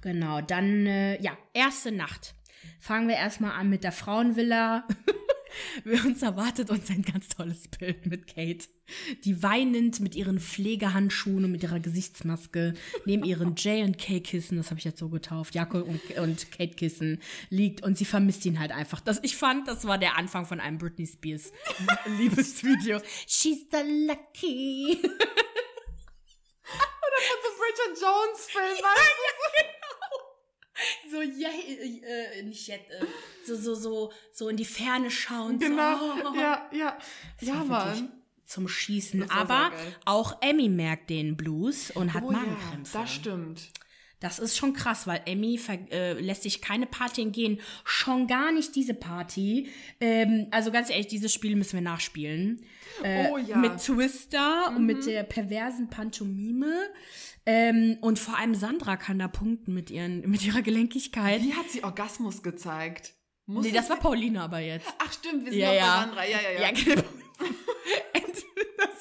Genau. 0.00 0.40
Dann, 0.40 0.86
äh, 0.86 1.22
ja, 1.22 1.36
erste 1.52 1.92
Nacht. 1.92 2.34
fangen 2.80 3.08
wir 3.08 3.16
erstmal 3.16 3.52
an 3.52 3.70
mit 3.70 3.84
der 3.84 3.92
Frauenvilla. 3.92 4.86
uns 6.06 6.22
erwartet 6.22 6.70
uns 6.70 6.90
ein 6.90 7.02
ganz 7.02 7.28
tolles 7.28 7.68
Bild 7.68 8.06
mit 8.06 8.26
Kate, 8.26 8.66
die 9.24 9.42
weinend 9.42 10.00
mit 10.00 10.14
ihren 10.14 10.40
Pflegehandschuhen 10.40 11.44
und 11.44 11.52
mit 11.52 11.62
ihrer 11.62 11.80
Gesichtsmaske 11.80 12.74
neben 13.04 13.24
ihren 13.24 13.54
J&K-Kissen, 13.56 14.56
das 14.56 14.70
habe 14.70 14.78
ich 14.78 14.84
jetzt 14.84 14.98
so 14.98 15.08
getauft, 15.08 15.54
Jakob 15.54 15.86
und, 15.86 16.00
und 16.18 16.50
Kate-Kissen, 16.52 17.20
liegt 17.50 17.82
und 17.82 17.98
sie 17.98 18.04
vermisst 18.04 18.44
ihn 18.46 18.58
halt 18.58 18.72
einfach. 18.72 19.00
Das, 19.00 19.20
ich 19.22 19.36
fand, 19.36 19.68
das 19.68 19.86
war 19.86 19.98
der 19.98 20.16
Anfang 20.16 20.46
von 20.46 20.60
einem 20.60 20.78
Britney 20.78 21.06
Spears 21.06 21.52
Liebesvideo. 22.18 23.00
She's 23.26 23.66
the 23.70 24.06
lucky. 24.06 24.98
Oder 27.06 27.20
von 27.22 27.38
so 27.42 27.48
Bridget 27.58 28.02
Jones-Film, 28.02 28.82
weißt 28.82 29.62
du? 29.62 29.75
So 31.16 31.22
ja 31.22 31.48
äh, 31.48 32.42
nicht 32.42 32.68
jetzt, 32.68 32.90
äh, 32.90 33.04
so 33.46 33.56
so 33.56 33.74
so 33.74 34.12
so 34.32 34.48
in 34.48 34.56
die 34.56 34.64
Ferne 34.64 35.10
schauen 35.10 35.58
genau 35.58 35.98
so, 35.98 36.30
oh. 36.30 36.34
ja 36.34 36.68
ja. 36.72 36.98
Das 37.40 37.48
ja 37.48 37.64
Mann. 37.64 38.12
zum 38.44 38.68
Schießen. 38.68 39.30
Aber 39.30 39.72
auch 40.04 40.40
Emmy 40.42 40.68
merkt 40.68 41.10
den 41.10 41.36
Blues 41.36 41.90
und 41.90 42.14
hat 42.14 42.24
oh, 42.24 42.30
Magenkrämpfe. 42.32 42.94
ja, 42.94 43.02
das 43.02 43.12
stimmt 43.12 43.70
das 44.20 44.38
ist 44.38 44.56
schon 44.56 44.72
krass, 44.72 45.06
weil 45.06 45.20
Emmy 45.26 45.60
äh, 45.90 46.14
lässt 46.14 46.42
sich 46.42 46.62
keine 46.62 46.86
Party 46.86 47.22
entgehen. 47.22 47.60
Schon 47.84 48.26
gar 48.26 48.50
nicht 48.50 48.74
diese 48.74 48.94
Party. 48.94 49.68
Ähm, 50.00 50.46
also 50.50 50.70
ganz 50.70 50.88
ehrlich, 50.88 51.06
dieses 51.06 51.34
Spiel 51.34 51.54
müssen 51.54 51.74
wir 51.74 51.82
nachspielen. 51.82 52.64
Äh, 53.02 53.28
oh 53.30 53.36
ja. 53.36 53.56
Mit 53.58 53.78
Twister 53.78 54.70
mhm. 54.70 54.76
und 54.76 54.86
mit 54.86 55.06
der 55.06 55.22
perversen 55.22 55.90
Pantomime. 55.90 56.88
Ähm, 57.44 57.98
und 58.00 58.18
vor 58.18 58.38
allem 58.38 58.54
Sandra 58.54 58.96
kann 58.96 59.18
da 59.18 59.28
punkten 59.28 59.74
mit, 59.74 59.90
ihren, 59.90 60.20
mit 60.30 60.44
ihrer 60.44 60.62
Gelenkigkeit. 60.62 61.42
Wie 61.42 61.54
hat 61.54 61.68
sie 61.70 61.84
Orgasmus 61.84 62.42
gezeigt? 62.42 63.12
Muss 63.44 63.64
nee, 63.64 63.72
das 63.72 63.88
war 63.90 63.98
Paulina 63.98 64.44
aber 64.44 64.58
jetzt. 64.58 64.92
Ach 64.98 65.12
stimmt, 65.12 65.44
wir 65.44 65.52
sind 65.52 65.60
ja, 65.60 65.70
auch 65.70 65.74
ja. 65.74 65.96
bei 65.96 66.00
Sandra. 66.00 66.24
Ja, 66.24 66.40
ja, 66.40 66.50
ja. 66.50 66.60
ja 66.62 66.70
genau. 66.72 67.02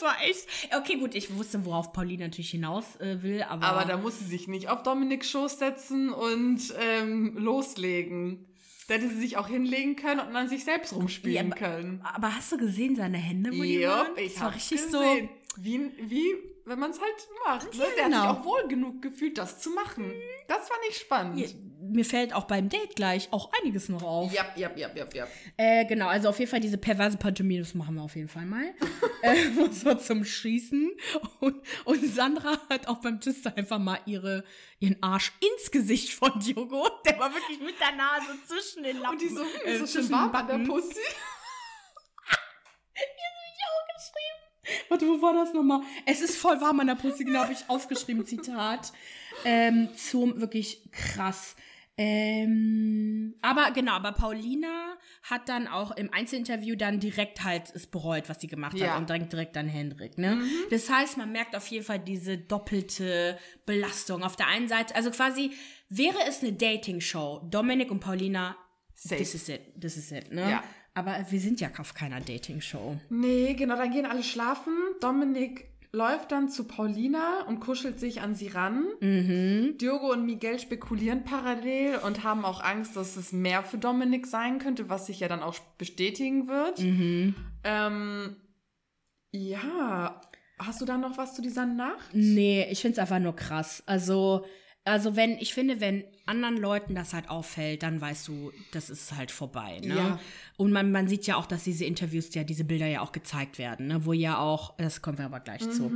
war 0.06 0.22
echt. 0.22 0.48
Okay, 0.78 0.98
gut, 0.98 1.16
ich 1.16 1.36
wusste, 1.36 1.66
worauf 1.66 1.92
Paulina 1.92 2.26
natürlich 2.26 2.52
hinaus 2.52 2.96
äh, 3.02 3.22
will, 3.22 3.44
aber. 3.44 3.66
Aber 3.66 3.86
da 3.86 3.98
muss 3.98 4.20
sie 4.20 4.26
sich 4.26 4.48
nicht 4.48 4.70
auf 4.70 4.84
Dominiks 4.84 5.30
Schoß 5.30 5.60
setzen 5.60 6.10
und 6.10 6.62
ähm, 6.80 7.36
loslegen. 7.38 8.46
Da 8.88 8.94
hätte 8.94 9.10
sie 9.10 9.20
sich 9.20 9.38
auch 9.38 9.48
hinlegen 9.48 9.96
können 9.96 10.20
und 10.20 10.34
dann 10.34 10.48
sich 10.48 10.64
selbst 10.64 10.94
rumspielen 10.94 11.50
ja, 11.50 11.56
können. 11.56 12.02
Aber 12.04 12.36
hast 12.36 12.52
du 12.52 12.58
gesehen, 12.58 12.96
seine 12.96 13.18
Hände, 13.18 13.50
wo 13.52 13.64
die 13.64 13.82
waren? 13.82 14.16
ich 14.16 14.40
habe 14.40 14.56
richtig 14.56 14.84
gesehen. 14.84 15.30
so. 15.58 15.64
Wie, 15.64 15.92
wie 15.98 16.36
wenn 16.66 16.80
man 16.80 16.92
es 16.92 17.00
halt 17.00 17.28
macht. 17.46 17.74
Ne? 17.76 17.86
Der 17.98 18.06
genau. 18.06 18.18
hat 18.18 18.24
sich 18.24 18.40
auch 18.40 18.46
wohl 18.46 18.68
genug 18.68 19.02
gefühlt, 19.02 19.38
das 19.38 19.60
zu 19.60 19.70
machen. 19.72 20.12
Das 20.48 20.68
fand 20.68 20.80
ich 20.90 20.98
spannend. 20.98 21.40
Ja, 21.40 21.48
mir 21.96 22.06
fällt 22.06 22.34
auch 22.34 22.44
beim 22.44 22.70
Date 22.70 22.96
gleich 22.96 23.30
auch 23.32 23.50
einiges 23.60 23.90
noch 23.90 24.04
auf. 24.04 24.32
Ja, 24.34 24.46
ja, 24.56 24.70
ja, 24.76 24.90
ja, 24.94 25.06
ja. 25.14 25.28
Äh, 25.58 25.86
genau, 25.86 26.08
also 26.08 26.30
auf 26.30 26.38
jeden 26.38 26.52
Fall 26.52 26.60
diese 26.60 26.78
perverse 26.78 27.18
Pantomime, 27.18 27.62
das 27.62 27.74
machen 27.74 27.96
wir 27.96 28.04
auf 28.04 28.16
jeden 28.16 28.28
Fall 28.28 28.46
mal. 28.46 28.66
äh, 29.22 29.36
so 29.72 29.96
zum 29.96 30.24
Schießen. 30.26 30.92
Und, 31.40 31.56
und 31.86 32.06
Sandra 32.06 32.60
hat 32.70 32.88
auch 32.88 32.98
beim 32.98 33.20
Twister 33.20 33.58
einfach 33.58 33.80
mal 33.80 34.00
ihre, 34.06 34.44
ihren 34.80 35.02
Arsch 35.02 35.32
ins 35.40 35.72
Gesicht 35.72 36.14
von 36.14 36.40
Diogo. 36.40 36.88
Der 37.06 37.18
war 37.18 37.34
wirklich 37.34 37.60
mit 37.60 37.80
der 37.80 37.94
Nase 37.96 38.38
zwischen 38.46 38.84
den 38.84 39.00
Lappen. 39.00 39.14
Und 39.14 39.22
die 39.22 39.30
so, 39.30 39.44
äh, 39.66 39.78
so 39.78 39.88
schön 39.88 40.12
warm 40.12 40.36
an 40.36 40.48
der 40.48 40.60
Pussy. 40.60 41.00
Warte, 44.90 45.08
wo 45.08 45.22
war 45.22 45.34
das 45.34 45.54
nochmal? 45.54 45.82
Es 46.06 46.22
ist 46.22 46.38
voll 46.38 46.60
warm 46.60 46.80
an 46.80 46.88
der 46.88 46.96
Pussy, 46.96 47.24
genau, 47.24 47.40
habe 47.40 47.54
ich 47.54 47.70
aufgeschrieben, 47.70 48.26
Zitat. 48.26 48.92
Ähm, 49.44 49.90
zum 49.96 50.40
wirklich 50.42 50.82
krass. 50.92 51.56
Ähm, 51.98 53.36
aber 53.42 53.72
genau, 53.72 53.94
aber 53.94 54.12
Paulina 54.12 54.98
hat 55.24 55.48
dann 55.48 55.68
auch 55.68 55.92
im 55.92 56.12
Einzelinterview 56.14 56.76
dann 56.76 57.00
direkt 57.00 57.44
halt 57.44 57.74
es 57.74 57.88
bereut, 57.88 58.28
was 58.28 58.42
sie 58.42 58.48
gemacht 58.48 58.78
ja. 58.78 58.92
hat 58.92 59.00
und 59.00 59.10
direkt 59.10 59.32
direkt 59.32 59.58
an 59.58 59.70
Hendrik. 59.70 60.18
Ne? 60.18 60.36
Mhm. 60.36 60.50
Das 60.72 60.90
heißt, 60.90 61.18
man 61.18 61.32
merkt 61.32 61.56
auf 61.56 61.68
jeden 61.68 61.86
Fall 61.86 62.00
diese 62.00 62.38
doppelte 62.38 63.38
Belastung. 63.66 64.24
Auf 64.24 64.36
der 64.36 64.48
einen 64.48 64.68
Seite, 64.68 64.94
also 64.96 65.10
quasi 65.10 65.52
wäre 65.90 66.18
es 66.28 66.42
eine 66.42 66.52
Dating-Show, 66.52 67.48
Dominik 67.50 67.92
und 67.92 68.02
Paulina, 68.02 68.58
Safe. 68.94 69.16
this 69.16 69.34
is 69.34 69.48
it, 69.48 69.62
this 69.80 69.96
is 69.96 70.12
it. 70.12 70.34
Ne? 70.34 70.50
Ja. 70.50 70.64
Aber 70.96 71.26
wir 71.30 71.40
sind 71.40 71.62
ja 71.62 71.70
auf 71.78 71.94
keiner 71.94 72.20
Dating-Show. 72.20 72.98
Nee, 73.10 73.54
genau, 73.54 73.76
dann 73.76 73.92
gehen 73.92 74.06
alle 74.06 74.24
schlafen. 74.24 74.74
Dominik 75.02 75.75
läuft 75.96 76.32
dann 76.32 76.50
zu 76.50 76.66
Paulina 76.66 77.44
und 77.48 77.62
kuschelt 77.62 78.00
sich 78.00 78.22
an 78.22 78.36
sie 78.36 78.50
ran. 78.50 78.86
Mhm. 79.00 79.78
Diogo 79.80 80.12
und 80.12 80.26
Miguel 80.26 80.60
spekulieren 80.60 81.24
parallel 81.24 82.00
und 82.06 82.24
haben 82.24 82.44
auch 82.44 82.62
Angst, 82.62 82.96
dass 82.96 83.16
es 83.16 83.32
mehr 83.32 83.64
für 83.64 83.78
Dominik 83.78 84.28
sein 84.28 84.60
könnte, 84.60 84.90
was 84.90 85.08
sich 85.08 85.22
ja 85.22 85.30
dann 85.30 85.42
auch 85.42 85.58
bestätigen 85.78 86.48
wird. 86.48 86.80
Mhm. 86.80 87.34
Ähm, 87.64 88.36
ja, 89.32 90.22
hast 90.60 90.82
du 90.82 90.86
da 90.86 90.98
noch 90.98 91.18
was 91.18 91.34
zu 91.34 91.42
dieser 91.42 91.66
Nacht? 91.66 92.14
Nee, 92.14 92.68
ich 92.70 92.82
finde 92.82 92.94
es 92.94 93.00
einfach 93.00 93.20
nur 93.20 93.36
krass. 93.36 93.82
Also 93.86 94.46
also 94.88 95.16
wenn, 95.16 95.32
ich 95.40 95.56
finde, 95.56 95.82
wenn 95.82 96.04
anderen 96.28 96.58
Leuten 96.58 96.94
das 96.94 97.14
halt 97.14 97.28
auffällt, 97.30 97.82
dann 97.82 98.00
weißt 98.00 98.28
du, 98.28 98.52
das 98.72 98.92
ist 98.92 99.16
halt 99.16 99.32
vorbei. 99.32 99.80
Ne? 99.84 99.96
Ja. 99.96 100.20
Und 100.58 100.72
man, 100.72 100.92
man 100.92 101.08
sieht 101.08 101.26
ja 101.26 101.38
auch, 101.38 101.48
dass 101.48 101.64
diese 101.64 101.86
Interviews 101.86 102.34
ja, 102.36 102.44
diese 102.44 102.64
Bilder 102.64 102.86
ja 102.86 103.02
auch 103.02 103.12
gezeigt 103.12 103.58
werden, 103.58 103.88
ne? 103.88 104.06
wo 104.06 104.14
ja 104.14 104.38
auch, 104.38 104.78
das 104.78 105.02
kommen 105.02 105.18
wir 105.18 105.26
aber 105.26 105.40
gleich 105.40 105.66
mhm. 105.66 105.72
zu. 105.72 105.92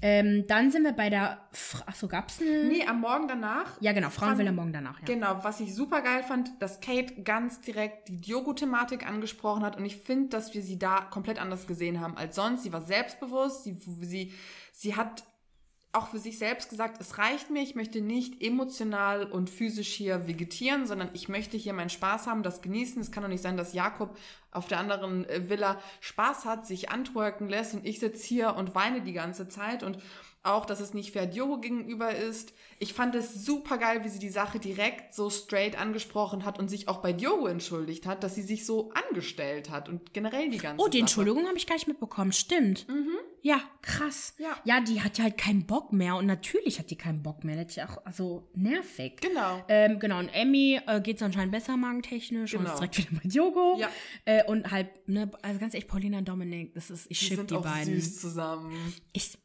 Ähm, 0.00 0.46
dann 0.48 0.70
sind 0.70 0.84
wir 0.84 0.92
bei 0.92 1.10
der, 1.10 1.46
achso, 1.84 2.08
gab's 2.08 2.40
eine? 2.40 2.64
Nee, 2.64 2.86
am 2.86 3.02
Morgen 3.02 3.28
danach. 3.28 3.78
Ja, 3.80 3.92
genau, 3.92 4.08
Frauenwille 4.08 4.48
am 4.48 4.56
Morgen 4.56 4.72
danach. 4.72 4.98
Ja. 5.00 5.04
Genau, 5.04 5.44
was 5.44 5.60
ich 5.60 5.74
super 5.74 6.00
geil 6.00 6.22
fand, 6.22 6.50
dass 6.58 6.80
Kate 6.80 7.22
ganz 7.22 7.60
direkt 7.60 8.08
die 8.08 8.16
Diogo-Thematik 8.16 9.06
angesprochen 9.06 9.62
hat 9.62 9.76
und 9.76 9.84
ich 9.84 9.98
finde, 9.98 10.30
dass 10.30 10.54
wir 10.54 10.62
sie 10.62 10.78
da 10.78 11.02
komplett 11.02 11.38
anders 11.38 11.66
gesehen 11.66 12.00
haben 12.00 12.16
als 12.16 12.36
sonst. 12.36 12.62
Sie 12.62 12.72
war 12.72 12.80
selbstbewusst, 12.80 13.64
sie, 13.64 13.74
sie, 13.74 14.32
sie 14.72 14.96
hat 14.96 15.22
auch 15.92 16.08
für 16.08 16.18
sich 16.18 16.38
selbst 16.38 16.70
gesagt, 16.70 17.00
es 17.00 17.18
reicht 17.18 17.50
mir, 17.50 17.62
ich 17.62 17.74
möchte 17.74 18.00
nicht 18.00 18.42
emotional 18.42 19.24
und 19.26 19.50
physisch 19.50 19.92
hier 19.92 20.26
vegetieren, 20.26 20.86
sondern 20.86 21.10
ich 21.12 21.28
möchte 21.28 21.58
hier 21.58 21.74
meinen 21.74 21.90
Spaß 21.90 22.26
haben, 22.26 22.42
das 22.42 22.62
genießen. 22.62 23.00
Es 23.02 23.12
kann 23.12 23.22
doch 23.22 23.28
nicht 23.28 23.42
sein, 23.42 23.58
dass 23.58 23.74
Jakob 23.74 24.16
auf 24.52 24.66
der 24.68 24.78
anderen 24.78 25.28
äh, 25.28 25.50
Villa 25.50 25.78
Spaß 26.00 26.46
hat, 26.46 26.66
sich 26.66 26.90
antworken 26.90 27.48
lässt 27.48 27.74
und 27.74 27.84
ich 27.84 28.00
sitze 28.00 28.26
hier 28.26 28.56
und 28.56 28.74
weine 28.74 29.02
die 29.02 29.12
ganze 29.12 29.48
Zeit 29.48 29.82
und 29.82 29.98
auch, 30.42 30.64
dass 30.64 30.80
es 30.80 30.92
nicht 30.92 31.12
fair 31.12 31.26
Diogo 31.26 31.58
gegenüber 31.58 32.14
ist. 32.14 32.52
Ich 32.78 32.94
fand 32.94 33.14
es 33.14 33.44
super 33.44 33.78
geil, 33.78 34.04
wie 34.04 34.08
sie 34.08 34.18
die 34.18 34.28
Sache 34.28 34.58
direkt 34.58 35.14
so 35.14 35.30
straight 35.30 35.80
angesprochen 35.80 36.44
hat 36.44 36.58
und 36.58 36.68
sich 36.68 36.88
auch 36.88 36.98
bei 36.98 37.12
Diogo 37.12 37.46
entschuldigt 37.46 38.06
hat, 38.06 38.24
dass 38.24 38.34
sie 38.34 38.42
sich 38.42 38.66
so 38.66 38.92
angestellt 39.08 39.70
hat 39.70 39.88
und 39.88 40.12
generell 40.12 40.50
die 40.50 40.58
ganze 40.58 40.82
Oh, 40.82 40.88
die 40.88 40.98
Sache. 40.98 41.02
Entschuldigung 41.02 41.46
habe 41.46 41.56
ich 41.56 41.66
gar 41.66 41.74
nicht 41.76 41.86
mitbekommen. 41.86 42.32
Stimmt. 42.32 42.88
Mhm. 42.88 43.16
Ja, 43.44 43.60
krass. 43.82 44.34
Ja. 44.38 44.56
ja, 44.64 44.80
die 44.80 45.02
hat 45.02 45.18
ja 45.18 45.24
halt 45.24 45.36
keinen 45.36 45.66
Bock 45.66 45.92
mehr 45.92 46.14
und 46.16 46.26
natürlich 46.26 46.78
hat 46.78 46.90
die 46.90 46.96
keinen 46.96 47.22
Bock 47.22 47.42
mehr. 47.42 47.56
Das 47.56 47.66
ist 47.66 47.76
ja 47.76 47.88
auch 47.88 48.04
also 48.04 48.48
nervig. 48.54 49.20
Genau. 49.20 49.64
Ähm, 49.68 49.98
genau, 49.98 50.20
und 50.20 50.28
Emmy 50.28 50.80
äh, 50.86 51.00
geht 51.00 51.16
es 51.16 51.22
anscheinend 51.22 51.52
besser 51.52 51.76
magentechnisch 51.76 52.52
genau. 52.52 52.62
und 52.62 52.68
ist 52.68 52.78
direkt 52.78 52.98
wieder 52.98 53.20
bei 53.20 53.28
Diogo. 53.28 53.76
Ja. 53.78 53.90
Äh, 54.24 54.44
und 54.44 54.70
halt, 54.70 55.08
ne, 55.08 55.30
also 55.42 55.58
ganz 55.58 55.74
ehrlich, 55.74 55.88
Paulina 55.88 56.18
und 56.18 56.28
Dominik, 56.28 56.74
das 56.74 56.90
ist, 56.90 57.06
ich 57.10 57.18
die 57.18 57.24
ship 57.26 57.48
die 57.48 57.54
beiden. 57.54 58.00
süß 58.00 58.20
zusammen. 58.20 58.94
Ich 59.12 59.36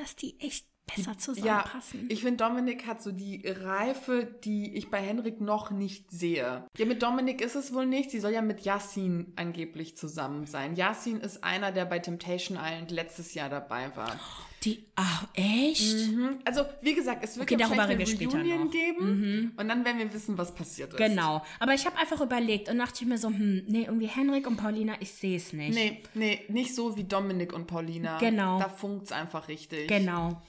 dass 0.00 0.16
die 0.16 0.38
echt 0.40 0.66
besser 0.96 1.16
zusammenpassen. 1.18 2.00
Ja, 2.00 2.06
ich 2.08 2.22
finde, 2.22 2.44
Dominik 2.44 2.86
hat 2.86 3.02
so 3.02 3.12
die 3.12 3.46
Reife, 3.46 4.24
die 4.44 4.74
ich 4.74 4.90
bei 4.90 5.00
Henrik 5.00 5.40
noch 5.40 5.70
nicht 5.70 6.10
sehe. 6.10 6.66
Ja, 6.76 6.86
mit 6.86 7.02
Dominik 7.02 7.40
ist 7.40 7.54
es 7.54 7.72
wohl 7.72 7.86
nicht. 7.86 8.10
Sie 8.10 8.20
soll 8.20 8.32
ja 8.32 8.42
mit 8.42 8.62
Yassin 8.62 9.32
angeblich 9.36 9.96
zusammen 9.96 10.46
sein. 10.46 10.76
Yassin 10.76 11.20
ist 11.20 11.44
einer, 11.44 11.72
der 11.72 11.84
bei 11.84 11.98
Temptation 11.98 12.58
Island 12.60 12.90
letztes 12.90 13.34
Jahr 13.34 13.48
dabei 13.48 13.94
war. 13.96 14.18
Die, 14.62 14.84
ach, 14.94 15.26
echt? 15.32 16.12
Mhm. 16.12 16.38
Also, 16.44 16.64
wie 16.82 16.94
gesagt, 16.94 17.24
es 17.24 17.38
wird 17.38 17.50
okay, 17.50 17.58
ja 17.58 17.70
eine 17.70 17.96
Reunion 17.96 18.70
geben 18.70 19.20
mhm. 19.20 19.52
und 19.56 19.68
dann 19.68 19.86
werden 19.86 19.98
wir 19.98 20.12
wissen, 20.12 20.36
was 20.36 20.54
passiert 20.54 20.90
ist. 20.90 20.98
Genau. 20.98 21.42
Aber 21.58 21.72
ich 21.72 21.86
habe 21.86 21.96
einfach 21.96 22.20
überlegt 22.20 22.68
und 22.68 22.76
dachte 22.76 23.02
ich 23.02 23.08
mir 23.08 23.16
so, 23.16 23.28
hm, 23.28 23.64
nee, 23.66 23.84
irgendwie 23.84 24.08
Henrik 24.08 24.46
und 24.46 24.58
Paulina, 24.58 24.94
ich 25.00 25.12
sehe 25.12 25.38
es 25.38 25.54
nicht. 25.54 25.74
Nee, 25.74 26.02
nee, 26.12 26.40
nicht 26.48 26.74
so 26.74 26.94
wie 26.94 27.04
Dominik 27.04 27.54
und 27.54 27.66
Paulina. 27.66 28.18
Genau. 28.18 28.58
Da 28.58 28.68
funkt 28.68 29.06
es 29.06 29.12
einfach 29.12 29.48
richtig. 29.48 29.88
Genau. 29.88 30.42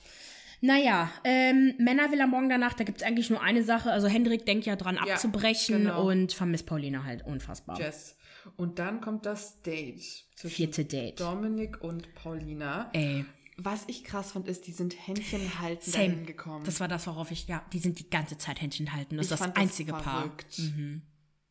Naja, 0.59 1.09
ähm, 1.23 1.73
Männer 1.77 2.11
will 2.11 2.21
am 2.21 2.31
Morgen 2.31 2.49
danach, 2.49 2.73
da 2.73 2.83
gibt 2.83 3.01
es 3.01 3.07
eigentlich 3.07 3.29
nur 3.29 3.41
eine 3.41 3.63
Sache. 3.63 3.91
Also 3.91 4.07
Hendrik 4.07 4.45
denkt 4.45 4.65
ja 4.65 4.75
dran 4.75 4.95
ja, 4.95 5.13
abzubrechen 5.13 5.83
genau. 5.83 6.07
und 6.07 6.33
vermisst 6.33 6.65
Paulina 6.65 7.05
halt 7.05 7.25
unfassbar. 7.25 7.79
Yes. 7.79 8.17
Und 8.57 8.77
dann 8.77 9.01
kommt 9.01 9.25
das 9.25 9.61
Date. 9.61 10.25
Vierte 10.35 10.83
Date. 10.83 11.19
Dominik 11.19 11.81
und 11.81 12.13
Paulina. 12.13 12.89
Ey. 12.93 13.25
Was 13.63 13.83
ich 13.87 14.03
krass 14.03 14.31
fand, 14.31 14.47
ist, 14.47 14.67
die 14.67 14.71
sind 14.71 14.95
Händchen 15.07 15.59
halten 15.59 16.25
gekommen. 16.25 16.65
Das 16.65 16.79
war 16.79 16.87
das, 16.87 17.05
worauf 17.07 17.31
ich, 17.31 17.47
ja, 17.47 17.63
die 17.73 17.79
sind 17.79 17.99
die 17.99 18.09
ganze 18.09 18.37
Zeit 18.37 18.61
Händchen 18.61 18.93
halten. 18.93 19.17
Das 19.17 19.27
ich 19.27 19.31
ist 19.31 19.41
das 19.41 19.55
einzige 19.55 19.91
das 19.91 20.03
Paar. 20.03 20.31
Mhm. 20.57 21.03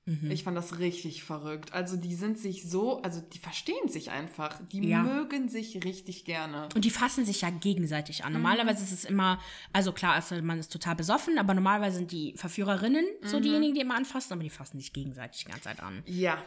Mhm. 0.06 0.30
Ich 0.30 0.44
fand 0.44 0.56
das 0.56 0.78
richtig 0.78 1.22
verrückt. 1.22 1.72
Also 1.72 1.96
die 1.96 2.14
sind 2.14 2.38
sich 2.38 2.68
so, 2.68 3.00
also 3.02 3.20
die 3.20 3.38
verstehen 3.38 3.88
sich 3.88 4.10
einfach. 4.10 4.60
Die 4.72 4.88
ja. 4.88 5.02
mögen 5.02 5.48
sich 5.48 5.84
richtig 5.84 6.24
gerne. 6.24 6.68
Und 6.74 6.84
die 6.84 6.90
fassen 6.90 7.24
sich 7.24 7.42
ja 7.42 7.50
gegenseitig 7.50 8.24
an. 8.24 8.32
Mhm. 8.32 8.42
Normalerweise 8.42 8.82
ist 8.82 8.92
es 8.92 9.04
immer, 9.04 9.38
also 9.72 9.92
klar, 9.92 10.14
also 10.14 10.40
man 10.42 10.58
ist 10.58 10.72
total 10.72 10.96
besoffen, 10.96 11.38
aber 11.38 11.54
normalerweise 11.54 11.98
sind 11.98 12.12
die 12.12 12.34
Verführerinnen 12.36 13.04
mhm. 13.22 13.26
so 13.26 13.40
diejenigen, 13.40 13.74
die 13.74 13.80
immer 13.82 13.96
anfassen, 13.96 14.32
aber 14.32 14.42
die 14.42 14.50
fassen 14.50 14.78
sich 14.78 14.92
gegenseitig 14.92 15.44
die 15.44 15.50
ganze 15.50 15.64
Zeit 15.64 15.80
an. 15.80 16.02
Ja. 16.06 16.42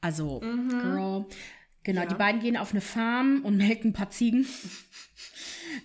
Also, 0.00 0.40
mhm. 0.40 0.68
Girl. 0.68 1.26
Genau, 1.84 2.02
ja. 2.02 2.06
die 2.06 2.14
beiden 2.14 2.40
gehen 2.40 2.56
auf 2.56 2.72
eine 2.72 2.80
Farm 2.80 3.42
und 3.44 3.56
melken 3.58 3.90
ein 3.90 3.92
paar 3.92 4.10
Ziegen. 4.10 4.46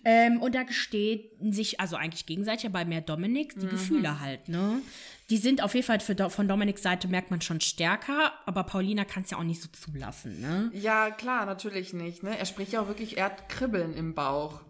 ähm, 0.05 0.41
und 0.41 0.55
da 0.55 0.63
gesteht 0.63 1.31
sich, 1.39 1.79
also 1.79 1.95
eigentlich 1.95 2.25
gegenseitig, 2.25 2.65
aber 2.65 2.85
mehr 2.85 3.01
Dominik, 3.01 3.59
die 3.59 3.65
mhm. 3.65 3.71
Gefühle 3.71 4.19
halt, 4.19 4.49
ne? 4.49 4.81
Die 5.29 5.37
sind 5.37 5.63
auf 5.63 5.73
jeden 5.73 5.87
Fall 5.87 6.01
für, 6.01 6.29
von 6.29 6.47
Dominiks 6.47 6.83
Seite 6.83 7.07
merkt 7.07 7.31
man 7.31 7.41
schon 7.41 7.61
stärker, 7.61 8.33
aber 8.45 8.65
Paulina 8.65 9.05
kann 9.05 9.23
es 9.23 9.31
ja 9.31 9.37
auch 9.37 9.43
nicht 9.43 9.61
so 9.61 9.69
zulassen, 9.69 10.41
ne? 10.41 10.69
Ja, 10.73 11.11
klar, 11.11 11.45
natürlich 11.45 11.93
nicht, 11.93 12.23
ne? 12.23 12.37
Er 12.37 12.45
spricht 12.45 12.73
ja 12.73 12.81
auch 12.81 12.87
wirklich, 12.87 13.17
er 13.17 13.25
hat 13.25 13.49
Kribbeln 13.49 13.93
im 13.93 14.13
Bauch. 14.13 14.61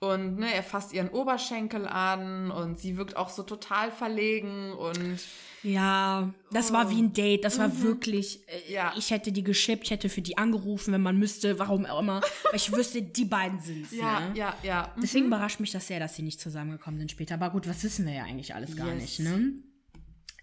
Und 0.00 0.38
ne, 0.38 0.52
er 0.54 0.62
fasst 0.62 0.94
ihren 0.94 1.10
Oberschenkel 1.10 1.86
an 1.86 2.50
und 2.50 2.78
sie 2.78 2.96
wirkt 2.96 3.16
auch 3.16 3.28
so 3.28 3.42
total 3.42 3.92
verlegen 3.92 4.72
und 4.72 5.20
ja, 5.62 6.32
das 6.50 6.70
oh. 6.70 6.74
war 6.74 6.90
wie 6.90 7.02
ein 7.02 7.12
Date. 7.12 7.44
Das 7.44 7.58
war 7.58 7.68
mhm. 7.68 7.82
wirklich. 7.82 8.40
Äh, 8.48 8.72
ja. 8.72 8.94
Ich 8.96 9.10
hätte 9.10 9.30
die 9.30 9.44
geschippt, 9.44 9.84
ich 9.84 9.90
hätte 9.90 10.08
für 10.08 10.22
die 10.22 10.38
angerufen, 10.38 10.92
wenn 10.94 11.02
man 11.02 11.18
müsste, 11.18 11.58
warum 11.58 11.84
auch 11.84 12.00
immer. 12.00 12.22
Weil 12.44 12.54
ich 12.56 12.72
wüsste, 12.72 13.02
die 13.02 13.26
beiden 13.26 13.60
sind 13.60 13.92
Ja, 13.92 14.20
ne? 14.20 14.38
ja, 14.38 14.56
ja. 14.62 14.92
Mhm. 14.96 15.00
Deswegen 15.02 15.26
überrascht 15.26 15.60
mich 15.60 15.70
das 15.70 15.86
sehr, 15.86 16.00
dass 16.00 16.16
sie 16.16 16.22
nicht 16.22 16.40
zusammengekommen 16.40 16.98
sind 16.98 17.10
später. 17.10 17.34
Aber 17.34 17.50
gut, 17.50 17.68
was 17.68 17.84
wissen 17.84 18.06
wir 18.06 18.14
ja 18.14 18.24
eigentlich 18.24 18.54
alles 18.54 18.76
gar 18.76 18.88
yes. 18.88 19.02
nicht, 19.02 19.20
ne? 19.20 19.52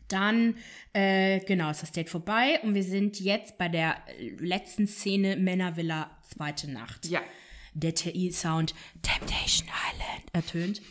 Dann, 0.08 0.56
äh, 0.94 1.40
genau, 1.42 1.70
ist 1.70 1.82
das 1.82 1.92
Date 1.92 2.10
vorbei 2.10 2.62
und 2.64 2.76
wir 2.76 2.84
sind 2.84 3.20
jetzt 3.20 3.58
bei 3.58 3.68
der 3.68 3.98
letzten 4.38 4.88
Szene 4.88 5.36
Männervilla, 5.36 6.12
zweite 6.30 6.72
Nacht. 6.72 7.08
Ja. 7.08 7.22
Der 7.80 7.94
TI-Sound 7.94 8.74
Temptation 9.04 9.68
Island 9.68 10.24
ertönt. 10.34 10.82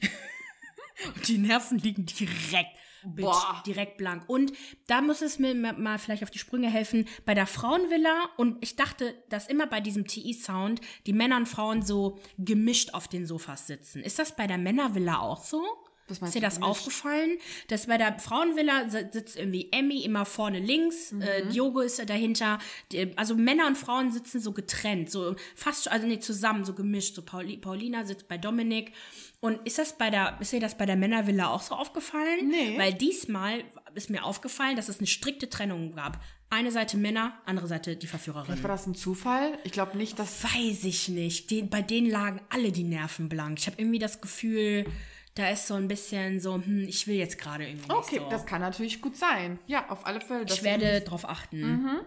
und 1.14 1.28
die 1.28 1.38
Nerven 1.38 1.78
liegen 1.78 2.04
direkt 2.04 2.76
Boah. 3.02 3.62
direkt 3.66 3.96
blank. 3.96 4.24
Und 4.28 4.52
da 4.86 5.00
muss 5.00 5.22
es 5.22 5.38
mir 5.38 5.54
mal 5.54 5.98
vielleicht 5.98 6.22
auf 6.22 6.30
die 6.30 6.38
Sprünge 6.38 6.70
helfen. 6.70 7.06
Bei 7.24 7.34
der 7.34 7.46
Frauenvilla, 7.46 8.28
und 8.36 8.62
ich 8.62 8.76
dachte, 8.76 9.14
dass 9.28 9.48
immer 9.48 9.66
bei 9.66 9.80
diesem 9.80 10.06
TI-Sound 10.06 10.80
die 11.06 11.12
Männer 11.12 11.36
und 11.36 11.46
Frauen 11.46 11.82
so 11.82 12.18
gemischt 12.38 12.92
auf 12.92 13.08
den 13.08 13.26
Sofas 13.26 13.66
sitzen. 13.66 14.02
Ist 14.02 14.18
das 14.18 14.36
bei 14.36 14.46
der 14.46 14.58
Männervilla 14.58 15.20
auch 15.20 15.42
so? 15.44 15.64
Ist 16.08 16.34
dir 16.34 16.40
das 16.40 16.54
gemischt? 16.54 16.70
aufgefallen? 16.70 17.38
Dass 17.68 17.86
bei 17.86 17.96
der 17.96 18.18
Frauenvilla 18.18 18.90
sitzt 18.90 19.36
irgendwie 19.36 19.68
Emmy 19.72 20.02
immer 20.02 20.26
vorne 20.26 20.58
links, 20.58 21.12
mhm. 21.12 21.22
äh, 21.22 21.46
Diogo 21.46 21.80
ist 21.80 21.98
dahinter. 22.08 22.58
Die, 22.92 23.16
also 23.16 23.34
Männer 23.34 23.66
und 23.66 23.78
Frauen 23.78 24.12
sitzen 24.12 24.40
so 24.40 24.52
getrennt, 24.52 25.10
so 25.10 25.34
fast, 25.54 25.90
also 25.90 26.06
nicht 26.06 26.22
zusammen, 26.22 26.64
so 26.64 26.74
gemischt. 26.74 27.14
So 27.14 27.22
Pauli, 27.22 27.56
Paulina 27.56 28.04
sitzt 28.04 28.28
bei 28.28 28.36
Dominik 28.36 28.92
und 29.40 29.66
ist 29.66 29.78
das 29.78 29.98
bei 29.98 30.10
der, 30.10 30.38
ist 30.40 30.52
dir 30.52 30.60
das 30.60 30.76
bei 30.76 30.86
der 30.86 30.96
Männervilla 30.96 31.48
auch 31.48 31.62
so 31.62 31.74
aufgefallen? 31.74 32.48
Nee. 32.48 32.78
Weil 32.78 32.94
diesmal 32.94 33.64
ist 33.94 34.10
mir 34.10 34.24
aufgefallen, 34.24 34.76
dass 34.76 34.88
es 34.88 34.98
eine 34.98 35.06
strikte 35.06 35.48
Trennung 35.48 35.94
gab. 35.94 36.18
Eine 36.50 36.70
Seite 36.70 36.96
Männer, 36.96 37.38
andere 37.46 37.66
Seite 37.66 37.96
die 37.96 38.06
Verführerin. 38.06 38.46
Vielleicht 38.46 38.62
war 38.62 38.70
das 38.70 38.86
ein 38.86 38.94
Zufall? 38.94 39.58
Ich 39.64 39.72
glaube 39.72 39.96
nicht, 39.96 40.18
dass. 40.18 40.44
Weiß 40.44 40.84
ich 40.84 41.08
nicht. 41.08 41.50
Die, 41.50 41.62
bei 41.62 41.82
denen 41.82 42.08
lagen 42.08 42.40
alle 42.48 42.72
die 42.72 42.84
Nerven 42.84 43.28
blank. 43.28 43.58
Ich 43.58 43.66
habe 43.66 43.76
irgendwie 43.78 43.98
das 43.98 44.20
Gefühl, 44.20 44.86
da 45.34 45.50
ist 45.50 45.66
so 45.66 45.74
ein 45.74 45.88
bisschen 45.88 46.40
so, 46.40 46.54
hm, 46.54 46.86
ich 46.86 47.06
will 47.06 47.16
jetzt 47.16 47.38
gerade 47.38 47.66
irgendwie. 47.66 47.90
Okay, 47.90 48.18
so. 48.18 48.28
das 48.28 48.46
kann 48.46 48.60
natürlich 48.60 49.00
gut 49.00 49.16
sein. 49.16 49.58
Ja, 49.66 49.88
auf 49.90 50.06
alle 50.06 50.20
Fälle. 50.20 50.44
Ich 50.48 50.62
werde 50.62 51.00
drauf 51.00 51.28
achten. 51.28 51.60
Mhm. 51.60 52.00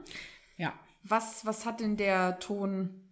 Ja. 0.57 0.73
Was, 1.03 1.45
was 1.45 1.65
hat 1.65 1.79
denn 1.79 1.97
der 1.97 2.39
Ton 2.39 3.07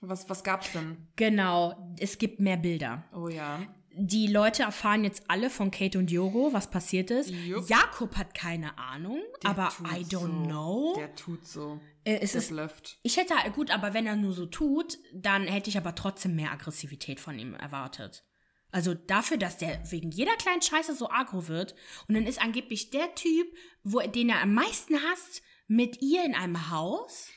was, 0.00 0.28
was 0.28 0.44
gab's 0.44 0.72
denn? 0.72 1.08
Genau, 1.16 1.94
es 1.98 2.18
gibt 2.18 2.40
mehr 2.40 2.56
Bilder. 2.56 3.04
Oh 3.12 3.28
ja. 3.28 3.60
Die 4.00 4.28
Leute 4.28 4.62
erfahren 4.62 5.02
jetzt 5.02 5.24
alle 5.28 5.50
von 5.50 5.72
Kate 5.72 5.98
und 5.98 6.08
Diogo, 6.08 6.52
was 6.52 6.70
passiert 6.70 7.10
ist. 7.10 7.30
Jupp. 7.30 7.68
Jakob 7.68 8.16
hat 8.16 8.32
keine 8.32 8.78
Ahnung, 8.78 9.18
Der 9.42 9.50
aber 9.50 9.72
I 9.92 10.04
don't 10.04 10.20
so. 10.20 10.28
know. 10.28 10.94
Der 10.96 11.14
tut 11.16 11.44
so. 11.44 11.80
Äh, 12.04 12.20
es 12.20 12.36
ist, 12.36 12.50
blufft. 12.50 13.00
Ich 13.02 13.16
hätte, 13.16 13.34
gut, 13.52 13.72
aber 13.72 13.94
wenn 13.94 14.06
er 14.06 14.14
nur 14.14 14.32
so 14.32 14.46
tut, 14.46 14.98
dann 15.12 15.48
hätte 15.48 15.68
ich 15.68 15.76
aber 15.76 15.96
trotzdem 15.96 16.36
mehr 16.36 16.52
Aggressivität 16.52 17.18
von 17.18 17.36
ihm 17.36 17.54
erwartet. 17.54 18.24
Also 18.70 18.94
dafür, 18.94 19.36
dass 19.38 19.56
der 19.56 19.80
wegen 19.90 20.10
jeder 20.10 20.36
kleinen 20.36 20.62
Scheiße 20.62 20.94
so 20.94 21.10
aggro 21.10 21.48
wird 21.48 21.74
und 22.06 22.14
dann 22.14 22.26
ist 22.26 22.40
angeblich 22.40 22.90
der 22.90 23.14
Typ, 23.14 23.46
wo, 23.82 24.00
den 24.00 24.28
er 24.28 24.42
am 24.42 24.54
meisten 24.54 24.96
hasst, 24.96 25.42
mit 25.66 26.02
ihr 26.02 26.24
in 26.24 26.34
einem 26.34 26.70
Haus. 26.70 27.28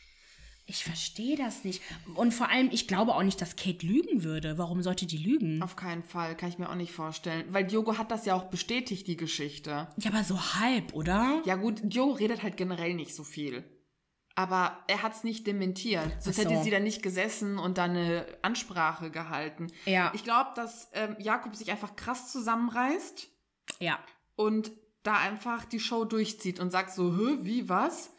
Ich 0.66 0.86
verstehe 0.86 1.36
das 1.36 1.66
nicht. 1.66 1.82
Und 2.16 2.34
vor 2.34 2.50
allem, 2.50 2.70
ich 2.72 2.88
glaube 2.88 3.14
auch 3.14 3.24
nicht, 3.24 3.42
dass 3.42 3.58
Kate 3.58 3.86
lügen 3.86 4.24
würde. 4.24 4.58
Warum 4.58 4.82
sollte 4.82 5.06
die 5.06 5.18
lügen? 5.18 5.62
Auf 5.62 5.76
keinen 5.76 6.04
Fall, 6.04 6.38
kann 6.38 6.48
ich 6.48 6.60
mir 6.60 6.70
auch 6.70 6.76
nicht 6.76 6.94
vorstellen. 6.94 7.46
Weil 7.50 7.66
Diogo 7.66 7.98
hat 7.98 8.10
das 8.10 8.26
ja 8.26 8.36
auch 8.36 8.46
bestätigt, 8.46 9.08
die 9.08 9.18
Geschichte. 9.18 9.90
Ja, 9.98 10.12
aber 10.12 10.24
so 10.24 10.40
halb, 10.56 10.94
oder? 10.94 11.42
Ja 11.46 11.56
gut, 11.56 11.82
Diogo 11.84 12.14
redet 12.14 12.42
halt 12.42 12.56
generell 12.56 12.94
nicht 12.94 13.14
so 13.14 13.26
viel. 13.26 13.66
Aber 14.42 14.80
er 14.88 15.04
hat 15.04 15.14
es 15.14 15.24
nicht 15.24 15.46
dementiert. 15.46 16.12
Sonst 16.20 16.38
so. 16.38 16.42
hätte 16.42 16.64
sie 16.64 16.72
da 16.72 16.80
nicht 16.80 17.04
gesessen 17.04 17.60
und 17.60 17.78
dann 17.78 17.92
eine 17.92 18.26
Ansprache 18.42 19.12
gehalten. 19.12 19.68
Ja. 19.86 20.12
Ich 20.16 20.24
glaube, 20.24 20.50
dass 20.56 20.90
ähm, 20.94 21.16
Jakob 21.20 21.56
sich 21.56 21.70
einfach 21.70 21.96
krass 21.96 22.32
zusammenreißt. 22.32 23.30
Ja. 23.80 24.00
Und 24.36 24.72
da 25.04 25.18
einfach 25.20 25.66
die 25.66 25.80
Show 25.80 26.06
durchzieht 26.06 26.60
und 26.60 26.72
sagt 26.72 26.92
so, 26.92 27.16
hä, 27.16 27.38
wie, 27.42 27.70
was? 27.70 28.12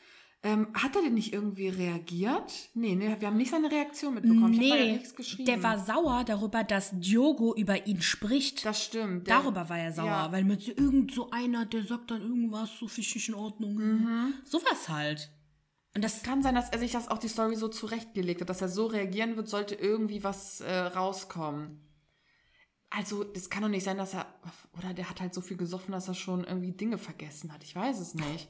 Ähm, 0.44 0.68
hat 0.74 0.94
er 0.94 1.02
denn 1.02 1.14
nicht 1.14 1.32
irgendwie 1.32 1.68
reagiert? 1.68 2.70
Nee, 2.74 2.94
nee, 2.94 3.16
wir 3.18 3.28
haben 3.28 3.36
nicht 3.36 3.50
seine 3.50 3.70
Reaktion 3.70 4.14
mitbekommen. 4.14 4.50
Nee, 4.50 4.96
ja 4.96 5.44
der 5.44 5.62
war 5.62 5.78
sauer 5.78 6.24
darüber, 6.24 6.64
dass 6.64 6.90
Diogo 6.94 7.54
über 7.54 7.86
ihn 7.86 8.00
spricht. 8.00 8.64
Das 8.64 8.84
stimmt. 8.84 9.28
Darüber 9.28 9.68
war 9.68 9.78
er 9.78 9.92
sauer, 9.92 10.06
ja. 10.06 10.32
weil 10.32 10.44
mit 10.44 10.66
irgend 10.66 11.12
so 11.12 11.30
einer, 11.30 11.66
der 11.66 11.84
sagt 11.84 12.12
dann 12.12 12.22
irgendwas, 12.22 12.70
so 12.78 12.86
fisch 12.86 13.28
in 13.28 13.34
Ordnung. 13.34 13.74
Mhm. 13.74 14.34
Sowas 14.44 14.88
halt. 14.88 15.30
Und 15.94 16.02
das 16.02 16.22
kann 16.22 16.42
sein, 16.42 16.54
dass 16.54 16.70
er 16.70 16.78
sich 16.78 16.92
das 16.92 17.08
auch 17.08 17.18
die 17.18 17.28
Story 17.28 17.54
so 17.56 17.68
zurechtgelegt 17.68 18.40
hat, 18.40 18.48
dass 18.48 18.62
er 18.62 18.68
so 18.68 18.86
reagieren 18.86 19.36
wird, 19.36 19.48
sollte 19.48 19.74
irgendwie 19.74 20.24
was 20.24 20.60
äh, 20.60 20.72
rauskommen. 20.72 21.80
Also, 22.88 23.24
das 23.24 23.50
kann 23.50 23.62
doch 23.62 23.68
nicht 23.68 23.84
sein, 23.84 23.98
dass 23.98 24.14
er. 24.14 24.26
Oder 24.76 24.94
der 24.94 25.08
hat 25.08 25.20
halt 25.20 25.32
so 25.34 25.40
viel 25.40 25.56
gesoffen, 25.56 25.92
dass 25.92 26.08
er 26.08 26.14
schon 26.14 26.44
irgendwie 26.44 26.72
Dinge 26.72 26.98
vergessen 26.98 27.52
hat. 27.52 27.64
Ich 27.64 27.74
weiß 27.74 28.00
es 28.00 28.14
nicht. 28.14 28.48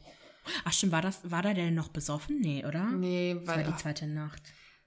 Ach 0.64 0.72
stimmt, 0.72 0.92
war, 0.92 1.02
das, 1.02 1.31
war 1.31 1.42
da 1.42 1.55
denn 1.55 1.74
noch 1.74 1.88
besoffen? 1.88 2.40
Nee, 2.40 2.64
oder? 2.64 2.90
Nee, 2.90 3.37
weil. 3.44 3.59
Das 3.59 3.66
war 3.66 3.72
die 3.72 3.83
zweite 3.83 4.07
Nacht. 4.07 4.42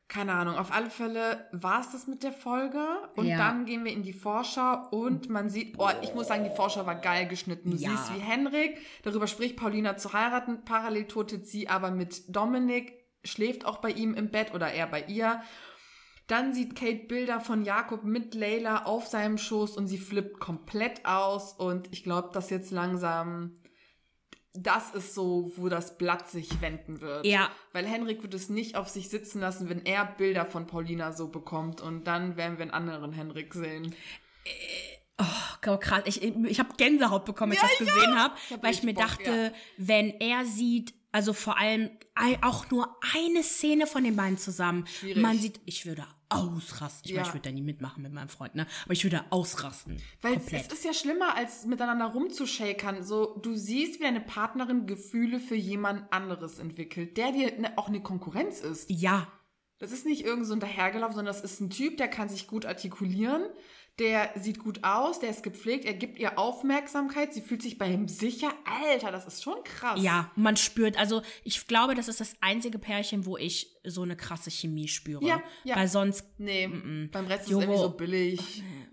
Keine 0.08 0.34
Ahnung. 0.34 0.56
Auf 0.56 0.72
alle 0.72 0.90
Fälle 0.90 1.48
war 1.52 1.82
es 1.82 1.92
das 1.92 2.06
mit 2.06 2.22
der 2.22 2.32
Folge. 2.32 2.86
Und 3.16 3.26
ja. 3.26 3.38
dann 3.38 3.66
gehen 3.66 3.84
wir 3.84 3.92
in 3.92 4.04
die 4.04 4.14
Vorschau 4.14 4.88
und 4.92 5.30
man 5.30 5.50
sieht, 5.50 5.76
oh, 5.80 5.90
ich 6.02 6.14
muss 6.14 6.28
sagen, 6.28 6.44
die 6.44 6.56
Vorschau 6.56 6.86
war 6.86 6.96
geil 6.96 7.28
geschnitten. 7.28 7.72
Du 7.72 7.78
ja. 7.78 7.90
siehst, 7.90 8.14
wie 8.14 8.20
Henrik 8.20 8.78
darüber 9.04 9.28
spricht, 9.28 9.58
Paulina 9.58 9.98
zu 9.98 10.14
heiraten. 10.14 10.64
Parallel 10.64 11.08
totet 11.08 11.48
sie 11.48 11.70
aber 11.70 11.90
mit 11.90 12.24
Dominik, 12.36 12.94
schläft 13.24 13.66
auch 13.66 13.78
bei 13.78 13.90
ihm 13.90 14.14
im 14.14 14.30
Bett 14.30 14.54
oder 14.54 14.72
er 14.72 14.86
bei 14.88 15.04
ihr. 15.06 15.42
Dann 16.28 16.54
sieht 16.54 16.76
Kate 16.76 17.06
Bilder 17.08 17.40
von 17.40 17.64
Jakob 17.64 18.04
mit 18.04 18.34
Layla 18.36 18.84
auf 18.86 19.08
seinem 19.08 19.38
Schoß 19.38 19.76
und 19.76 19.88
sie 19.88 20.00
flippt 20.00 20.40
komplett 20.40 21.06
aus. 21.06 21.54
Und 21.54 21.88
ich 21.92 22.04
glaube, 22.04 22.30
dass 22.32 22.52
jetzt 22.52 22.72
langsam 22.72 23.54
das 24.58 24.94
ist 24.94 25.14
so, 25.14 25.52
wo 25.56 25.70
das 25.70 25.98
Blatt 25.98 26.30
sich 26.30 26.62
wenden 26.62 27.02
wird. 27.02 27.26
Ja. 27.26 27.50
Weil 27.74 27.86
Henrik 27.86 28.24
wird 28.24 28.34
es 28.34 28.50
nicht 28.50 28.76
auf 28.76 28.90
sich 28.90 29.10
sitzen 29.10 29.40
lassen, 29.42 29.70
wenn 29.70 29.86
er 29.86 30.06
Bilder 30.06 30.46
von 30.46 30.68
Paulina 30.68 31.12
so 31.12 31.28
bekommt. 31.28 31.82
Und 31.82 32.06
dann 32.06 32.38
werden 32.38 32.58
wir 32.58 32.64
einen 32.64 32.72
anderen 32.72 33.14
Henrik 33.14 33.54
sehen. 33.54 33.96
Äh, 34.46 35.22
oh, 35.68 35.78
krass. 35.78 36.04
Ich, 36.06 36.22
ich 36.24 36.60
habe 36.60 36.76
Gänsehaut 36.78 37.26
bekommen, 37.26 37.54
als 37.54 37.62
ja, 37.62 37.68
ich 37.72 37.78
das 37.86 37.96
gesehen 37.96 38.12
ja. 38.12 38.18
habe, 38.18 38.36
hab 38.52 38.64
weil 38.64 38.74
ich 38.74 38.84
mir 38.84 38.94
Bock, 38.94 39.04
dachte, 39.04 39.32
ja. 39.32 39.52
wenn 39.78 40.10
er 40.20 40.46
sieht, 40.46 40.94
also 41.12 41.34
vor 41.34 41.58
allem 41.58 41.92
auch 42.42 42.70
nur 42.72 42.96
eine 43.14 43.44
Szene 43.44 43.88
von 43.88 44.04
den 44.04 44.16
beiden 44.16 44.38
zusammen. 44.38 44.86
Schwierig. 44.88 45.22
Man 45.22 45.38
sieht, 45.40 45.62
ich 45.66 45.86
würde 45.86 46.06
ausrasten. 46.30 47.06
Ich 47.06 47.12
ja. 47.12 47.18
meine, 47.18 47.28
ich 47.28 47.34
würde 47.34 47.50
da 47.50 47.54
nie 47.54 47.62
mitmachen 47.62 48.04
mit 48.04 48.14
meinem 48.14 48.30
Freund, 48.30 48.56
ne? 48.56 48.68
Aber 48.84 48.94
ich 48.94 49.04
würde 49.04 49.24
ausrasten. 49.30 50.02
Weil 50.22 50.36
komplett. 50.36 50.68
es 50.68 50.74
ist 50.74 50.86
ja 50.86 50.94
schlimmer, 50.94 51.36
als 51.36 51.66
miteinander 51.66 52.06
rumzushakern. 52.06 53.04
So, 53.04 53.38
du 53.42 53.56
siehst, 53.56 54.00
wie 54.00 54.04
deine 54.04 54.22
Partnerin 54.22 54.88
Gefühle 54.88 55.40
für 55.40 55.56
jemand 55.56 56.12
anderes 56.12 56.60
entwickelt, 56.60 57.18
der 57.18 57.32
dir 57.32 57.60
ne, 57.60 57.78
auch 57.78 57.88
eine 57.88 58.02
Konkurrenz 58.02 58.62
ist. 58.62 58.90
Ja. 58.90 59.28
Das 59.78 59.92
ist 59.92 60.06
nicht 60.06 60.24
irgend 60.24 60.48
so 60.48 60.54
ein 60.54 60.60
dahergelaufen, 60.60 61.16
sondern 61.16 61.34
das 61.34 61.44
ist 61.44 61.60
ein 61.60 61.70
Typ, 61.70 61.98
der 61.98 62.08
kann 62.08 62.30
sich 62.30 62.48
gut 62.48 62.66
artikulieren, 62.66 63.44
der 64.00 64.32
sieht 64.36 64.60
gut 64.60 64.84
aus, 64.84 65.20
der 65.20 65.30
ist 65.30 65.44
gepflegt, 65.44 65.86
er 65.86 65.94
gibt 65.94 66.18
ihr 66.18 66.40
Aufmerksamkeit, 66.40 67.34
sie 67.34 67.42
fühlt 67.42 67.62
sich 67.62 67.78
bei 67.78 67.90
ihm 67.90 68.08
sicher. 68.08 68.54
Alter, 68.84 69.12
das 69.12 69.28
ist 69.28 69.44
schon 69.44 69.62
krass. 69.64 70.02
Ja, 70.02 70.32
man 70.36 70.56
spürt, 70.56 70.98
also 70.98 71.22
ich 71.44 71.68
glaube, 71.68 71.94
das 71.94 72.08
ist 72.08 72.22
das 72.22 72.36
einzige 72.40 72.80
Pärchen, 72.80 73.26
wo 73.26 73.38
ich 73.38 73.75
so 73.88 74.02
eine 74.02 74.16
krasse 74.16 74.50
Chemie 74.50 74.88
spüre. 74.88 75.24
Ja, 75.24 75.42
ja. 75.64 75.76
Weil 75.76 75.88
sonst. 75.88 76.26
Nee, 76.38 76.64
m 76.64 77.08
-m. 77.08 77.12
beim 77.12 77.28
Rest 77.28 77.50
Jogo, 77.50 77.62
ist 77.62 77.68
es 77.68 77.74
irgendwie 77.74 77.82
so 77.82 77.98
billig. 77.98 78.64
Nee, 78.64 78.86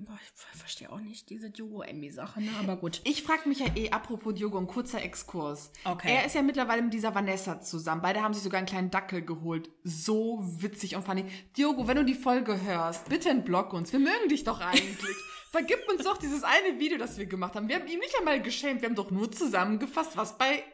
ich 0.55 0.59
verstehe 0.59 0.93
auch 0.93 1.01
nicht 1.01 1.29
diese 1.31 1.51
Diogo-Emmy-Sache, 1.51 2.41
ne? 2.41 2.51
aber 2.61 2.77
gut. 2.77 3.01
Ich 3.05 3.23
frage 3.23 3.49
mich 3.49 3.59
ja 3.59 3.67
eh, 3.77 3.91
apropos 3.91 4.35
Diogo, 4.35 4.59
ein 4.59 4.67
kurzer 4.67 5.03
Exkurs. 5.03 5.71
Okay. 5.85 6.13
Er 6.13 6.27
ist 6.27 6.35
ja 6.35 6.43
mittlerweile 6.43 6.83
mit 6.83 6.95
dieser 6.95 7.15
Vanessa 7.15 7.61
zusammen. 7.61 8.03
Beide 8.03 8.23
haben 8.23 8.35
sich 8.35 8.43
sogar 8.43 8.59
einen 8.59 8.67
kleinen 8.67 8.91
Dackel 8.91 9.23
geholt. 9.23 9.71
So 9.85 10.41
witzig 10.43 10.97
und 10.97 11.05
funny. 11.05 11.25
Diogo, 11.57 11.87
wenn 11.87 11.97
du 11.97 12.05
die 12.05 12.15
Folge 12.15 12.61
hörst, 12.63 13.09
bitte 13.09 13.31
entblock 13.31 13.73
uns. 13.73 13.93
Wir 13.93 14.01
mögen 14.01 14.29
dich 14.29 14.45
doch 14.45 14.61
eigentlich. 14.61 15.17
Vergib 15.51 15.87
uns 15.87 16.05
doch 16.05 16.17
dieses 16.17 16.45
eine 16.45 16.79
Video, 16.81 16.97
das 16.97 17.19
wir 17.19 17.27
gemacht 17.27 17.55
haben. 17.55 17.69
Wir 17.69 17.77
haben 17.77 17.87
ihn 17.87 17.99
nicht 17.99 18.17
einmal 18.19 18.41
geschämt. 18.41 18.81
Wir 18.81 18.89
haben 18.89 18.97
doch 18.97 19.11
nur 19.11 19.31
zusammengefasst, 19.31 20.17
was 20.17 20.39
bei, 20.39 20.65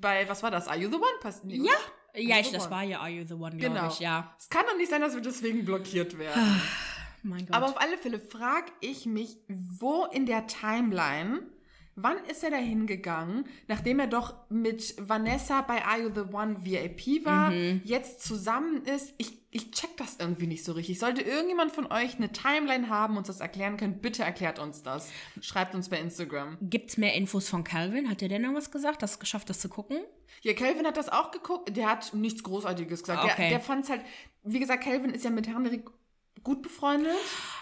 bei 0.00 0.28
was 0.28 0.44
war 0.44 0.52
das? 0.52 0.68
Are 0.68 0.78
You 0.78 0.88
the 0.88 0.96
One 0.96 1.18
passiert? 1.20 1.46
Nee, 1.46 1.66
ja. 1.66 1.72
Ja, 2.14 2.38
ich, 2.40 2.50
das 2.50 2.70
war 2.70 2.82
ja 2.82 3.00
Are 3.00 3.10
You 3.10 3.24
the 3.24 3.34
One, 3.34 3.56
glaube 3.56 3.74
genau. 3.74 3.88
ich, 3.88 4.00
ja. 4.00 4.34
Es 4.38 4.48
kann 4.48 4.64
doch 4.66 4.76
nicht 4.76 4.90
sein, 4.90 5.00
dass 5.00 5.14
wir 5.14 5.20
deswegen 5.20 5.64
blockiert 5.64 6.18
werden. 6.18 6.60
mein 7.22 7.46
Gott. 7.46 7.54
Aber 7.54 7.66
auf 7.66 7.80
alle 7.80 7.98
Fälle 7.98 8.20
frage 8.20 8.72
ich 8.80 9.06
mich, 9.06 9.36
wo 9.48 10.06
in 10.06 10.26
der 10.26 10.46
Timeline 10.46 11.42
Wann 12.02 12.24
ist 12.30 12.42
er 12.42 12.50
da 12.50 12.56
hingegangen, 12.56 13.44
nachdem 13.68 13.98
er 14.00 14.06
doch 14.06 14.34
mit 14.48 14.94
Vanessa 14.98 15.62
bei 15.62 15.84
Are 15.84 16.00
You 16.00 16.10
the 16.14 16.34
One 16.34 16.64
VIP 16.64 17.24
war, 17.24 17.50
mhm. 17.50 17.82
jetzt 17.84 18.22
zusammen 18.22 18.84
ist? 18.84 19.14
Ich, 19.18 19.38
ich 19.50 19.70
check 19.72 19.96
das 19.96 20.16
irgendwie 20.18 20.46
nicht 20.46 20.64
so 20.64 20.72
richtig. 20.72 20.98
Sollte 20.98 21.22
irgendjemand 21.22 21.72
von 21.72 21.90
euch 21.92 22.16
eine 22.16 22.32
Timeline 22.32 22.88
haben 22.88 23.14
und 23.14 23.20
uns 23.20 23.26
das 23.28 23.40
erklären 23.40 23.76
können, 23.76 24.00
bitte 24.00 24.22
erklärt 24.22 24.58
uns 24.58 24.82
das. 24.82 25.10
Schreibt 25.40 25.74
uns 25.74 25.88
bei 25.88 25.98
Instagram. 25.98 26.56
Gibt's 26.62 26.96
mehr 26.96 27.14
Infos 27.14 27.48
von 27.48 27.64
Calvin? 27.64 28.08
Hat 28.08 28.20
der 28.20 28.28
denn 28.28 28.42
noch 28.42 28.54
was 28.54 28.70
gesagt? 28.70 29.02
Hast 29.02 29.16
du 29.16 29.18
geschafft, 29.20 29.50
das 29.50 29.60
zu 29.60 29.68
gucken? 29.68 29.98
Ja, 30.42 30.54
Calvin 30.54 30.86
hat 30.86 30.96
das 30.96 31.08
auch 31.08 31.30
geguckt. 31.30 31.76
Der 31.76 31.88
hat 31.88 32.14
nichts 32.14 32.42
Großartiges 32.42 33.02
gesagt. 33.02 33.24
Okay. 33.24 33.34
Der, 33.42 33.50
der 33.50 33.60
fand 33.60 33.84
es 33.84 33.90
halt, 33.90 34.02
wie 34.42 34.60
gesagt, 34.60 34.84
Calvin 34.84 35.10
ist 35.10 35.24
ja 35.24 35.30
mit 35.30 35.48
Henrik 35.48 35.84
gut 36.42 36.62
befreundet. 36.62 37.12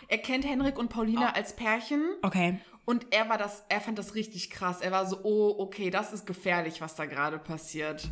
Er 0.09 0.19
kennt 0.19 0.45
Henrik 0.47 0.79
und 0.79 0.89
Paulina 0.89 1.31
oh. 1.33 1.37
als 1.37 1.57
Pärchen. 1.57 2.03
Okay. 2.23 2.61
Und 2.89 3.09
er 3.11 3.29
war 3.29 3.37
das, 3.37 3.65
er 3.69 3.83
fand 3.83 3.99
das 3.99 4.15
richtig 4.15 4.49
krass. 4.49 4.81
Er 4.81 4.91
war 4.91 5.05
so, 5.05 5.21
oh, 5.23 5.57
okay, 5.59 5.91
das 5.91 6.15
ist 6.15 6.25
gefährlich, 6.25 6.81
was 6.81 6.95
da 6.95 7.05
gerade 7.05 7.39
passiert 7.39 8.09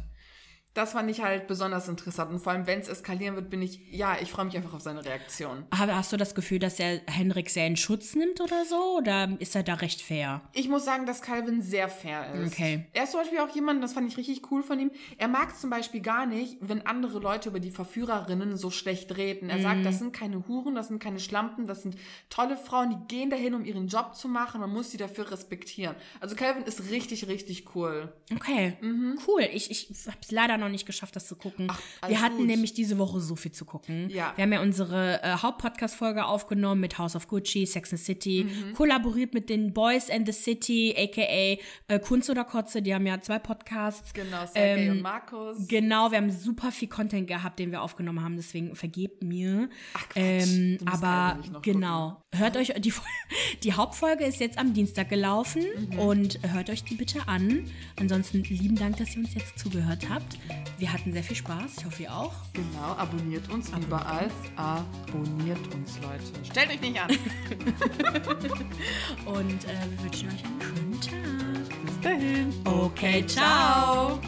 das 0.76 0.92
fand 0.92 1.10
ich 1.10 1.22
halt 1.22 1.46
besonders 1.46 1.88
interessant. 1.88 2.30
Und 2.30 2.40
vor 2.40 2.52
allem, 2.52 2.66
wenn 2.66 2.80
es 2.80 2.88
eskalieren 2.88 3.34
wird, 3.34 3.48
bin 3.48 3.62
ich, 3.62 3.80
ja, 3.90 4.16
ich 4.20 4.30
freue 4.30 4.44
mich 4.44 4.56
einfach 4.56 4.74
auf 4.74 4.82
seine 4.82 5.04
Reaktion. 5.04 5.64
Aber 5.70 5.96
hast 5.96 6.12
du 6.12 6.16
das 6.16 6.34
Gefühl, 6.34 6.58
dass 6.58 6.78
er 6.78 7.00
Henrik 7.06 7.48
sehr 7.48 7.66
in 7.66 7.76
Schutz 7.76 8.14
nimmt 8.14 8.40
oder 8.40 8.64
so? 8.64 8.98
Oder 8.98 9.36
ist 9.38 9.56
er 9.56 9.62
da 9.62 9.74
recht 9.74 10.02
fair? 10.02 10.42
Ich 10.52 10.68
muss 10.68 10.84
sagen, 10.84 11.06
dass 11.06 11.22
Calvin 11.22 11.62
sehr 11.62 11.88
fair 11.88 12.34
ist. 12.34 12.52
Okay. 12.52 12.86
Er 12.92 13.04
ist 13.04 13.12
zum 13.12 13.20
Beispiel 13.20 13.38
auch 13.38 13.54
jemand, 13.54 13.82
das 13.82 13.94
fand 13.94 14.10
ich 14.10 14.18
richtig 14.18 14.50
cool 14.50 14.62
von 14.62 14.78
ihm. 14.78 14.90
Er 15.16 15.28
mag 15.28 15.50
es 15.52 15.60
zum 15.60 15.70
Beispiel 15.70 16.00
gar 16.00 16.26
nicht, 16.26 16.58
wenn 16.60 16.86
andere 16.86 17.20
Leute 17.20 17.48
über 17.48 17.60
die 17.60 17.70
Verführerinnen 17.70 18.56
so 18.56 18.70
schlecht 18.70 19.16
reden. 19.16 19.48
Er 19.48 19.58
mhm. 19.58 19.62
sagt, 19.62 19.86
das 19.86 19.98
sind 19.98 20.12
keine 20.12 20.46
Huren, 20.46 20.74
das 20.74 20.88
sind 20.88 21.02
keine 21.02 21.20
Schlampen, 21.20 21.66
das 21.66 21.82
sind 21.82 21.96
tolle 22.28 22.56
Frauen, 22.58 22.90
die 22.90 23.14
gehen 23.14 23.30
dahin, 23.30 23.54
um 23.54 23.64
ihren 23.64 23.88
Job 23.88 24.14
zu 24.14 24.28
machen. 24.28 24.60
Man 24.60 24.70
muss 24.70 24.90
sie 24.90 24.98
dafür 24.98 25.30
respektieren. 25.30 25.96
Also 26.20 26.36
Calvin 26.36 26.64
ist 26.64 26.90
richtig, 26.90 27.28
richtig 27.28 27.74
cool. 27.74 28.12
Okay. 28.34 28.76
Mhm. 28.82 29.18
Cool. 29.26 29.48
Ich, 29.52 29.70
ich 29.70 30.06
habe 30.06 30.18
es 30.20 30.30
leider 30.30 30.58
noch 30.58 30.65
noch 30.66 30.72
nicht 30.72 30.87
geschafft, 30.87 31.16
das 31.16 31.26
zu 31.26 31.37
gucken. 31.37 31.68
Ach, 31.70 31.81
wir 32.07 32.20
hatten 32.20 32.38
gut. 32.38 32.46
nämlich 32.46 32.74
diese 32.74 32.98
Woche 32.98 33.20
so 33.20 33.37
viel 33.37 33.52
zu 33.52 33.64
gucken. 33.64 34.09
Ja. 34.11 34.33
Wir 34.37 34.42
haben 34.42 34.52
ja 34.52 34.61
unsere 34.61 35.22
äh, 35.22 35.37
Hauptpodcast-Folge 35.38 36.24
aufgenommen 36.24 36.81
mit 36.81 36.98
House 36.98 37.16
of 37.16 37.29
Gucci, 37.29 37.66
Sex 37.66 37.92
and 37.92 38.00
City, 38.00 38.44
mhm. 38.44 38.74
kollaboriert 38.74 39.35
mit 39.35 39.48
den 39.48 39.72
Boys 39.72 40.11
and 40.11 40.26
the 40.26 40.33
City, 40.33 40.94
aka 40.96 41.22
äh, 41.22 41.98
Kunst 42.00 42.31
oder 42.31 42.44
Kotze, 42.44 42.83
die 42.83 42.94
haben 42.94 43.07
ja 43.07 43.20
zwei 43.20 43.38
Podcasts. 43.38 44.12
Genau, 44.12 44.46
Sergei 44.46 44.83
ähm, 44.83 44.90
und 44.92 45.02
Markus. 45.02 45.68
Genau, 45.68 46.11
wir 46.11 46.18
haben 46.18 46.31
super 46.31 46.72
viel 46.72 46.88
Content 46.88 47.29
gehabt, 47.29 47.59
den 47.59 47.70
wir 47.70 47.83
aufgenommen 47.83 48.22
haben, 48.22 48.37
deswegen 48.37 48.74
vergebt 48.74 49.22
mir. 49.22 49.68
Ach 49.94 50.09
Quatsch, 50.09 50.16
ähm, 50.16 50.79
aber 50.87 51.38
genau, 51.62 52.11
gucken. 52.11 52.40
hört 52.40 52.57
euch 52.57 52.72
die, 52.79 52.92
die 53.62 53.72
Hauptfolge 53.72 54.24
ist 54.24 54.40
jetzt 54.40 54.59
am 54.59 54.72
Dienstag 54.74 55.09
gelaufen 55.09 55.64
mhm. 55.90 55.98
und 55.98 56.38
hört 56.52 56.70
euch 56.70 56.85
die 56.85 56.94
bitte 56.94 57.26
an. 57.29 57.64
Ansonsten 57.98 58.42
lieben 58.42 58.76
Dank, 58.76 58.96
dass 58.96 59.14
ihr 59.14 59.22
uns 59.22 59.35
jetzt 59.35 59.59
zugehört 59.59 60.09
habt. 60.09 60.38
Wir 60.79 60.92
hatten 60.92 61.11
sehr 61.12 61.23
viel 61.23 61.37
Spaß. 61.37 61.79
Ich 61.79 61.87
hoffe, 61.87 62.03
ihr 62.03 62.12
auch. 62.14 62.35
Genau, 62.53 62.95
abonniert 62.99 63.49
uns 63.51 63.73
abonniert 63.73 63.83
überall. 63.83 64.29
Abonniert 64.57 65.75
uns, 65.75 65.99
Leute. 66.03 66.25
Stellt 66.45 66.69
euch 66.71 66.81
nicht 66.81 67.01
an. 67.01 67.11
Und 69.25 69.64
äh, 69.64 69.90
wir 69.90 70.03
wünschen 70.05 70.29
euch 70.29 70.45
einen 70.45 70.61
schönen 70.61 71.01
Tag. 71.01 71.69
Bis 71.85 72.01
dahin. 72.01 72.53
Okay, 72.64 73.27
ciao. 73.27 74.21